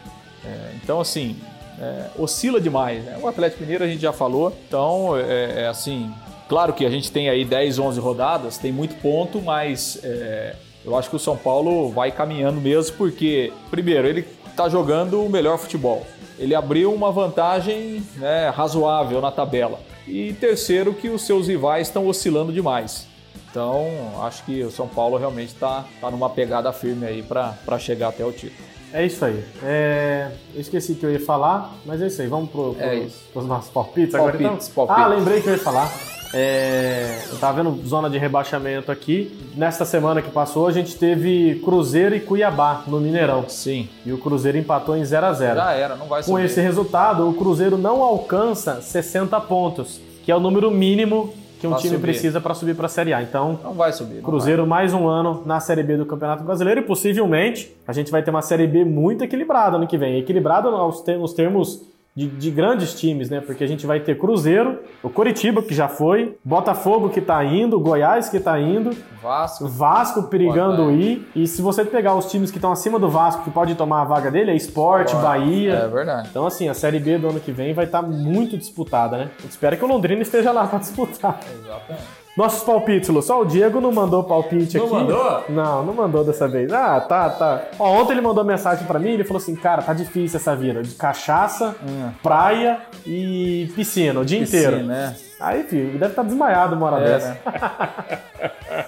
É, 0.45 0.73
então, 0.75 1.01
assim, 1.01 1.39
é, 1.81 2.11
oscila 2.19 2.61
demais. 2.61 3.03
Né? 3.03 3.19
O 3.19 3.27
Atlético 3.27 3.63
Mineiro 3.63 3.83
a 3.83 3.87
gente 3.87 4.03
já 4.03 4.13
falou, 4.13 4.55
então, 4.69 5.17
é, 5.17 5.63
é 5.63 5.69
assim, 5.69 6.13
claro 6.47 6.75
que 6.75 6.85
a 6.85 6.91
gente 6.91 7.11
tem 7.11 7.31
aí 7.31 7.43
10, 7.43 7.79
11 7.79 7.99
rodadas, 7.99 8.59
tem 8.59 8.71
muito 8.71 8.95
ponto, 8.97 9.41
mas 9.41 9.99
é, 10.05 10.55
eu 10.85 10.95
acho 10.95 11.09
que 11.09 11.17
o 11.17 11.19
São 11.19 11.39
Paulo 11.39 11.89
vai 11.89 12.13
caminhando 12.13 12.61
mesmo, 12.61 12.95
porque, 12.99 13.55
primeiro, 13.71 14.07
ele 14.07 14.27
está 14.51 14.69
jogando 14.69 15.25
o 15.25 15.31
melhor 15.31 15.57
futebol. 15.57 16.07
Ele 16.41 16.55
abriu 16.55 16.91
uma 16.93 17.13
vantagem 17.13 18.03
né, 18.17 18.49
razoável 18.49 19.21
na 19.21 19.31
tabela. 19.31 19.79
E 20.09 20.33
terceiro, 20.33 20.95
que 20.95 21.11
os 21.11 21.21
seus 21.23 21.47
rivais 21.49 21.89
estão 21.89 22.07
oscilando 22.09 22.51
demais. 22.51 23.07
Então, 23.51 23.87
acho 24.23 24.43
que 24.45 24.63
o 24.63 24.71
São 24.71 24.89
Paulo 24.89 25.19
realmente 25.19 25.49
está 25.53 25.85
tá 26.01 26.11
numa 26.11 26.31
pegada 26.31 26.73
firme 26.73 27.05
aí 27.07 27.23
para 27.23 27.79
chegar 27.79 28.09
até 28.09 28.25
o 28.25 28.33
título. 28.33 28.71
É 28.93 29.05
isso 29.05 29.23
aí. 29.25 29.45
É, 29.63 30.31
Eu 30.55 30.61
esqueci 30.63 30.95
que 30.95 31.05
eu 31.05 31.13
ia 31.13 31.21
falar, 31.21 31.75
mas 31.85 32.01
é 32.01 32.07
isso 32.07 32.23
aí. 32.23 32.27
Vamos 32.29 32.51
pro, 32.51 32.75
pro, 32.75 32.83
É 32.83 33.07
pros 33.33 33.47
nossos 33.47 33.71
palpites 33.71 34.15
agora 34.15 34.37
Palpites, 34.39 34.69
então? 34.69 34.87
palpites. 34.87 35.05
Ah, 35.05 35.15
lembrei 35.15 35.43
que 35.43 35.49
eu 35.49 35.53
ia 35.53 35.59
falar. 35.59 35.93
É, 36.33 37.19
eu 37.33 37.39
tava 37.39 37.63
vendo 37.63 37.85
zona 37.87 38.09
de 38.09 38.17
rebaixamento 38.17 38.93
aqui. 38.93 39.37
Nesta 39.57 39.85
semana 39.85 40.23
que 40.23 40.31
passou, 40.31 40.67
a 40.69 40.73
gente 40.73 40.97
teve 40.97 41.61
Cruzeiro 41.65 42.15
e 42.15 42.21
Cuiabá 42.21 42.85
no 42.87 43.01
Mineirão. 43.01 43.45
Sim, 43.49 43.89
E 44.07 44.13
o 44.13 44.19
Cruzeiro 44.19 44.57
empatou 44.57 44.97
em 44.97 45.05
0 45.05 45.27
a 45.27 45.33
0 45.33 45.57
já 45.57 45.73
era, 45.73 45.97
não 45.97 46.07
vai 46.07 46.23
Com 46.23 46.33
subir. 46.33 46.45
esse 46.45 46.61
resultado, 46.61 47.29
o 47.29 47.35
Cruzeiro 47.35 47.77
não 47.77 48.03
alcança 48.03 48.81
60 48.81 49.41
pontos, 49.41 50.01
que 50.25 50.31
é 50.31 50.37
o 50.37 50.41
número 50.41 50.71
mínimo 50.71 51.35
que 51.61 51.67
um 51.67 51.71
Pra 51.71 51.79
time 51.81 51.97
subir. 51.97 52.03
precisa 52.13 52.41
para 52.41 52.55
subir 52.55 52.75
para 52.75 52.87
a 52.87 52.89
Série 52.89 53.13
A. 53.13 53.21
Então, 53.23 53.59
Não 53.63 53.75
vai 53.75 53.93
subir. 53.93 54.15
não 54.15 54.23
Cruzeiro 54.23 54.67
mais 54.67 54.95
um 54.95 55.07
ano 55.09 55.43
na 55.45 55.61
Série 55.61 55.83
B 55.83 55.97
do 55.99 56.07
Campeonato 56.07 56.43
Brasileiro 56.45 56.81
e 56.81 56.85
possivelmente 56.85 57.77
a 57.87 57.93
gente 57.93 58.11
vai 58.11 58.23
ter 58.23 58.31
uma 58.31 58.41
Série 58.41 58.67
B 58.67 58.83
muito 58.85 59.25
equilibrada 59.25 59.77
ano 59.77 59.87
que 59.87 59.99
vem. 59.99 60.17
Equilibrada 60.19 60.71
nos 60.71 61.03
termos 61.35 61.83
de, 62.15 62.27
de 62.27 62.51
grandes 62.51 62.99
times, 62.99 63.31
né? 63.31 63.41
Porque 63.41 63.63
a 63.63 63.67
gente 63.67 63.87
vai 63.87 64.01
ter 64.01 64.19
Cruzeiro, 64.19 64.81
o 65.03 65.09
Coritiba, 65.09 65.63
que 65.63 65.75
já 65.75 65.89
foi, 65.89 66.37
Botafogo, 66.45 67.09
que 67.09 67.21
tá 67.21 67.43
indo, 67.45 67.79
Goiás, 67.79 68.29
que 68.29 68.41
tá 68.41 68.59
indo. 68.61 68.97
Vasco. 69.23 69.69
Vasco 69.69 70.23
perigando 70.25 70.91
ir. 70.91 71.29
E 71.35 71.47
se 71.47 71.63
você 71.63 71.85
pegar 71.85 72.15
os 72.15 72.31
times 72.31 72.51
que 72.51 72.59
estão 72.59 72.73
acima 72.73 72.99
do 72.99 73.09
Vasco, 73.09 73.45
que 73.45 73.51
pode 73.51 73.75
tomar 73.75 74.03
a 74.03 74.05
vaga 74.05 74.31
dele, 74.31 74.51
é 74.51 74.57
Sport, 74.57 75.15
Bahia. 75.15 75.75
É 75.75 75.89
verdade. 75.89 76.29
Então, 76.31 76.47
assim, 76.47 76.69
a 76.69 76.75
Série 76.75 76.99
B 76.99 77.19
do 77.19 77.29
ano 77.29 77.41
que 77.41 77.53
vem 77.53 77.73
vai 77.73 77.85
estar 77.85 78.03
muito 78.03 78.57
disputada, 78.57 79.17
né? 79.17 79.31
Espero 79.49 79.77
que 79.77 79.85
o 79.85 79.89
Londrina 79.89 80.23
esteja 80.23 80.53
lá 80.53 80.67
para 80.67 80.79
disputar. 80.79 81.41
Exatamente. 81.53 82.20
Nossos 82.37 82.63
palpites, 82.63 83.09
Lu. 83.09 83.21
Só 83.21 83.41
o 83.43 83.45
Diego 83.45 83.81
não 83.81 83.93
mandou 83.93 84.23
palpite 84.25 84.79
Não 84.79 84.85
aqui. 84.87 84.95
mandou? 84.95 85.45
Não, 85.49 85.85
não 85.85 85.93
mandou 85.93 86.25
dessa 86.25 86.47
vez. 86.49 86.73
Ah, 86.73 87.01
tá, 87.01 87.29
tá. 87.31 87.63
Ó, 87.79 88.01
ontem 88.01 88.13
ele 88.13 88.21
mandou 88.21 88.45
mensagem 88.45 88.87
pra 88.87 88.99
mim, 88.99 89.11
ele 89.11 89.25
falou 89.25 89.39
assim, 89.43 89.55
cara, 89.57 89.83
tá 89.83 89.93
difícil 89.93 90.39
essa 90.39 90.55
vida. 90.57 90.83
De 90.83 90.95
cachaça, 90.95 91.75
Hum. 91.83 92.11
praia 92.23 92.79
e 93.05 93.71
piscina 93.75 94.21
o 94.21 94.25
dia 94.25 94.39
inteiro. 94.41 94.79
Sim, 94.79 94.83
né? 94.85 95.15
Aí, 95.41 95.65
filho, 95.65 95.93
deve 95.99 96.13
estar 96.13 96.23
desmaiado 96.23 96.77
uma 96.77 96.87
hora 96.87 97.03
É, 97.03 97.05
dessa. 97.09 97.29
né? 97.29 97.39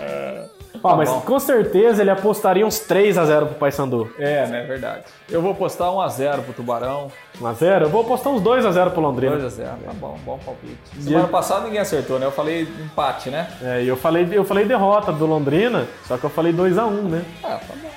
Ó, 0.84 0.96
mas 0.96 1.08
bom. 1.08 1.20
com 1.22 1.40
certeza 1.40 2.02
ele 2.02 2.10
apostaria 2.10 2.66
uns 2.66 2.78
3 2.80 3.16
a 3.16 3.24
0 3.24 3.46
pro 3.46 3.54
Paysandu. 3.54 4.14
É, 4.18 4.46
né? 4.46 4.64
Verdade. 4.64 5.04
Eu 5.30 5.40
vou 5.40 5.54
postar 5.54 5.86
1x0 5.86 6.42
pro 6.42 6.52
Tubarão. 6.52 7.10
1 7.40 7.46
a 7.46 7.52
0 7.54 7.84
Eu 7.86 7.88
vou 7.88 8.02
apostar 8.02 8.30
uns 8.30 8.42
2 8.42 8.66
a 8.66 8.70
0 8.70 8.90
pro 8.90 9.00
Londrina. 9.00 9.36
2x0. 9.36 9.64
Tá 9.64 9.92
bom, 9.94 10.18
bom 10.24 10.38
palpite. 10.44 10.76
Semana 11.00 11.28
passada 11.28 11.64
ninguém 11.64 11.80
acertou, 11.80 12.18
né? 12.18 12.26
Eu 12.26 12.32
falei 12.32 12.62
empate, 12.62 13.30
né? 13.30 13.48
É, 13.62 13.82
e 13.82 13.88
eu 13.88 13.96
falei, 13.96 14.28
eu 14.30 14.44
falei 14.44 14.66
derrota 14.66 15.10
do 15.10 15.24
Londrina, 15.24 15.86
só 16.06 16.18
que 16.18 16.24
eu 16.24 16.30
falei 16.30 16.52
2 16.52 16.76
a 16.76 16.84
1 16.84 16.90
né? 17.08 17.24
Ah, 17.42 17.58
tá 17.66 17.74
bom. 17.82 17.90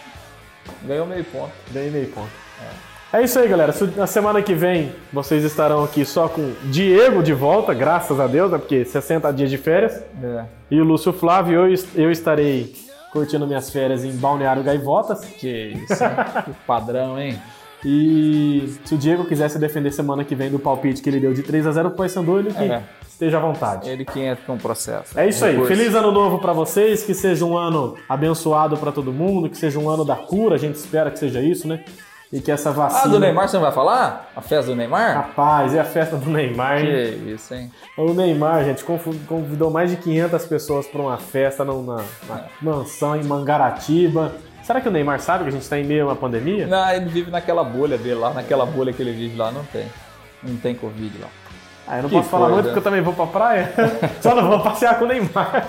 Ganhou 0.83 1.05
meio 1.05 1.25
ponto. 1.25 1.51
Dei 1.71 1.89
meio 1.89 2.07
ponto. 2.07 2.31
É 2.61 2.96
isso 3.23 3.39
aí, 3.39 3.47
galera. 3.47 3.73
Na 3.95 4.05
semana 4.07 4.41
que 4.41 4.53
vem 4.53 4.91
vocês 5.13 5.43
estarão 5.43 5.83
aqui 5.83 6.03
só 6.05 6.27
com 6.27 6.51
Diego 6.65 7.23
de 7.23 7.33
volta, 7.33 7.73
graças 7.73 8.19
a 8.19 8.27
Deus, 8.27 8.51
né? 8.51 8.57
Porque 8.57 8.83
60 8.83 9.31
dias 9.33 9.49
de 9.49 9.57
férias. 9.57 10.01
É. 10.21 10.45
E 10.69 10.81
o 10.81 10.83
Lúcio 10.83 11.13
Flávio, 11.13 11.65
eu, 11.65 11.75
eu 11.95 12.11
estarei 12.11 12.73
curtindo 13.13 13.47
minhas 13.47 13.69
férias 13.69 14.03
em 14.03 14.11
Balneário 14.11 14.61
Gaivotas. 14.63 15.23
Que 15.25 15.73
isso, 15.89 16.03
que 16.45 16.51
padrão, 16.67 17.17
hein? 17.19 17.39
E 17.85 18.73
se 18.83 18.95
o 18.95 18.97
Diego 18.97 19.23
quiser 19.25 19.49
se 19.49 19.57
defender 19.59 19.91
semana 19.91 20.23
que 20.25 20.35
vem 20.35 20.49
do 20.49 20.59
palpite 20.59 21.01
que 21.01 21.09
ele 21.09 21.19
deu 21.19 21.33
de 21.33 21.43
3 21.43 21.67
a 21.67 21.71
0 21.71 21.89
pro 21.89 21.99
Paysandu, 21.99 22.39
ele 22.39 22.51
que 22.51 22.63
É. 22.63 22.81
esteja 23.07 23.37
à 23.37 23.39
vontade. 23.39 23.89
Ele 23.89 24.03
que 24.03 24.19
entra 24.19 24.43
com 24.45 24.55
o 24.55 24.57
processo. 24.57 25.17
É 25.17 25.29
isso 25.29 25.45
aí. 25.45 25.53
Recurso. 25.53 25.73
Feliz 25.73 25.95
ano 25.95 26.11
novo 26.11 26.39
pra 26.39 26.51
vocês, 26.53 27.03
que 27.03 27.13
seja 27.13 27.45
um 27.45 27.55
ano 27.55 27.95
abençoado 28.09 28.75
pra 28.77 28.91
todo 28.91 29.13
mundo, 29.13 29.47
que 29.49 29.57
seja 29.57 29.79
um 29.79 29.89
ano 29.89 30.03
da 30.03 30.15
cura, 30.15 30.55
a 30.55 30.57
gente 30.57 30.75
espera 30.75 31.09
que 31.11 31.19
seja 31.19 31.39
isso, 31.39 31.67
né? 31.67 31.85
E 32.31 32.41
que 32.41 32.51
essa 32.51 32.71
vacina 32.71 33.03
Ah, 33.05 33.07
do 33.07 33.19
Neymar 33.21 33.47
você 33.47 33.55
não 33.55 33.63
vai 33.63 33.71
falar? 33.71 34.29
A 34.35 34.41
festa 34.41 34.69
do 34.71 34.75
Neymar? 34.75 35.15
Rapaz, 35.15 35.73
é 35.73 35.79
a 35.79 35.85
festa 35.85 36.17
do 36.17 36.29
Neymar. 36.29 36.79
hein? 36.79 36.85
Que 36.85 37.31
isso, 37.31 37.53
hein? 37.53 37.71
O 37.97 38.13
Neymar, 38.13 38.65
gente, 38.65 38.83
convidou 38.83 39.71
mais 39.71 39.91
de 39.91 39.95
500 39.97 40.45
pessoas 40.45 40.85
para 40.87 41.01
uma 41.01 41.15
festa 41.17 41.63
na, 41.63 41.73
na 41.73 42.43
mansão 42.61 43.15
em 43.15 43.23
Mangaratiba. 43.23 44.33
Será 44.61 44.81
que 44.81 44.89
o 44.89 44.91
Neymar 44.91 45.21
sabe 45.21 45.43
que 45.45 45.49
a 45.49 45.51
gente 45.53 45.61
está 45.61 45.79
em 45.79 45.85
meio 45.85 46.03
a 46.03 46.07
uma 46.09 46.15
pandemia? 46.17 46.67
Não, 46.67 46.89
ele 46.91 47.05
vive 47.05 47.31
naquela 47.31 47.63
bolha 47.63 47.97
dele 47.97 48.15
lá, 48.15 48.33
naquela 48.33 48.65
bolha 48.65 48.91
que 48.91 49.01
ele 49.01 49.13
vive 49.13 49.37
lá, 49.37 49.49
não 49.49 49.63
tem. 49.63 49.85
Não 50.43 50.57
tem 50.57 50.75
Covid 50.75 51.17
lá. 51.21 51.27
Ah, 51.87 51.97
eu 51.97 52.03
não 52.03 52.09
Que 52.09 52.15
posso 52.17 52.27
falar 52.27 52.47
coisa. 52.47 52.55
muito 52.55 52.65
porque 52.73 52.79
eu 52.79 52.83
também 52.83 53.01
vou 53.01 53.13
pra 53.13 53.25
praia. 53.27 53.71
Só 54.21 54.35
não 54.35 54.49
vou 54.49 54.59
passear 54.59 54.99
com 54.99 55.05
o 55.05 55.07
Neymar. 55.07 55.65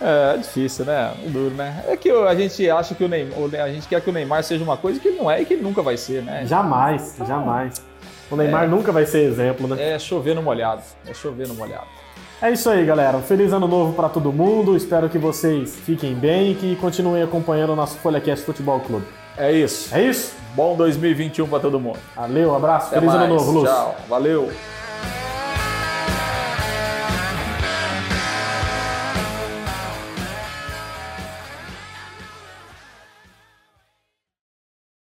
É, 0.00 0.34
é 0.34 0.38
difícil, 0.38 0.84
né? 0.84 1.12
É 1.24 1.28
duro, 1.28 1.54
né? 1.54 1.84
É 1.88 1.96
que 1.96 2.10
a 2.10 2.34
gente 2.34 2.68
acha 2.70 2.94
que 2.94 3.04
o 3.04 3.08
Neymar, 3.08 3.38
a 3.62 3.68
gente 3.68 3.88
quer 3.88 4.00
que 4.00 4.10
o 4.10 4.12
Neymar 4.12 4.42
seja 4.42 4.62
uma 4.62 4.76
coisa 4.76 5.00
que 5.00 5.08
ele 5.08 5.18
não 5.18 5.30
é 5.30 5.40
e 5.40 5.44
que 5.44 5.54
ele 5.54 5.62
nunca 5.62 5.82
vai 5.82 5.96
ser, 5.96 6.22
né? 6.22 6.44
Jamais, 6.46 7.16
jamais. 7.26 7.82
O 8.30 8.36
Neymar 8.36 8.68
nunca 8.68 8.92
vai 8.92 9.06
ser 9.06 9.22
exemplo, 9.22 9.68
né? 9.68 9.92
É 9.92 9.98
chover 9.98 10.34
no 10.34 10.42
molhado. 10.42 10.82
É 11.06 11.14
chover 11.14 11.46
no 11.46 11.54
molhado. 11.54 11.86
É 12.42 12.50
isso 12.50 12.68
aí, 12.68 12.84
galera. 12.84 13.16
Um 13.16 13.22
feliz 13.22 13.52
ano 13.52 13.66
novo 13.66 13.94
para 13.94 14.10
todo 14.10 14.30
mundo. 14.30 14.76
Espero 14.76 15.08
que 15.08 15.16
vocês 15.16 15.74
fiquem 15.76 16.14
bem 16.14 16.52
e 16.52 16.54
que 16.54 16.76
continuem 16.76 17.22
acompanhando 17.22 17.72
o 17.72 17.76
nosso 17.76 17.96
FolhaCast 17.98 18.44
Futebol 18.44 18.80
Clube. 18.80 19.06
É 19.38 19.50
isso. 19.52 19.94
É 19.94 20.02
isso? 20.02 20.34
Bom 20.54 20.76
2021 20.76 21.46
pra 21.48 21.60
todo 21.60 21.80
mundo. 21.80 21.98
Valeu, 22.14 22.54
abraço. 22.54 22.88
Até 22.88 22.96
feliz 22.96 23.14
ano 23.14 23.20
mais. 23.20 23.32
novo, 23.32 23.52
Lúcio. 23.52 23.74
Tchau. 23.74 23.96
Valeu. 24.08 24.50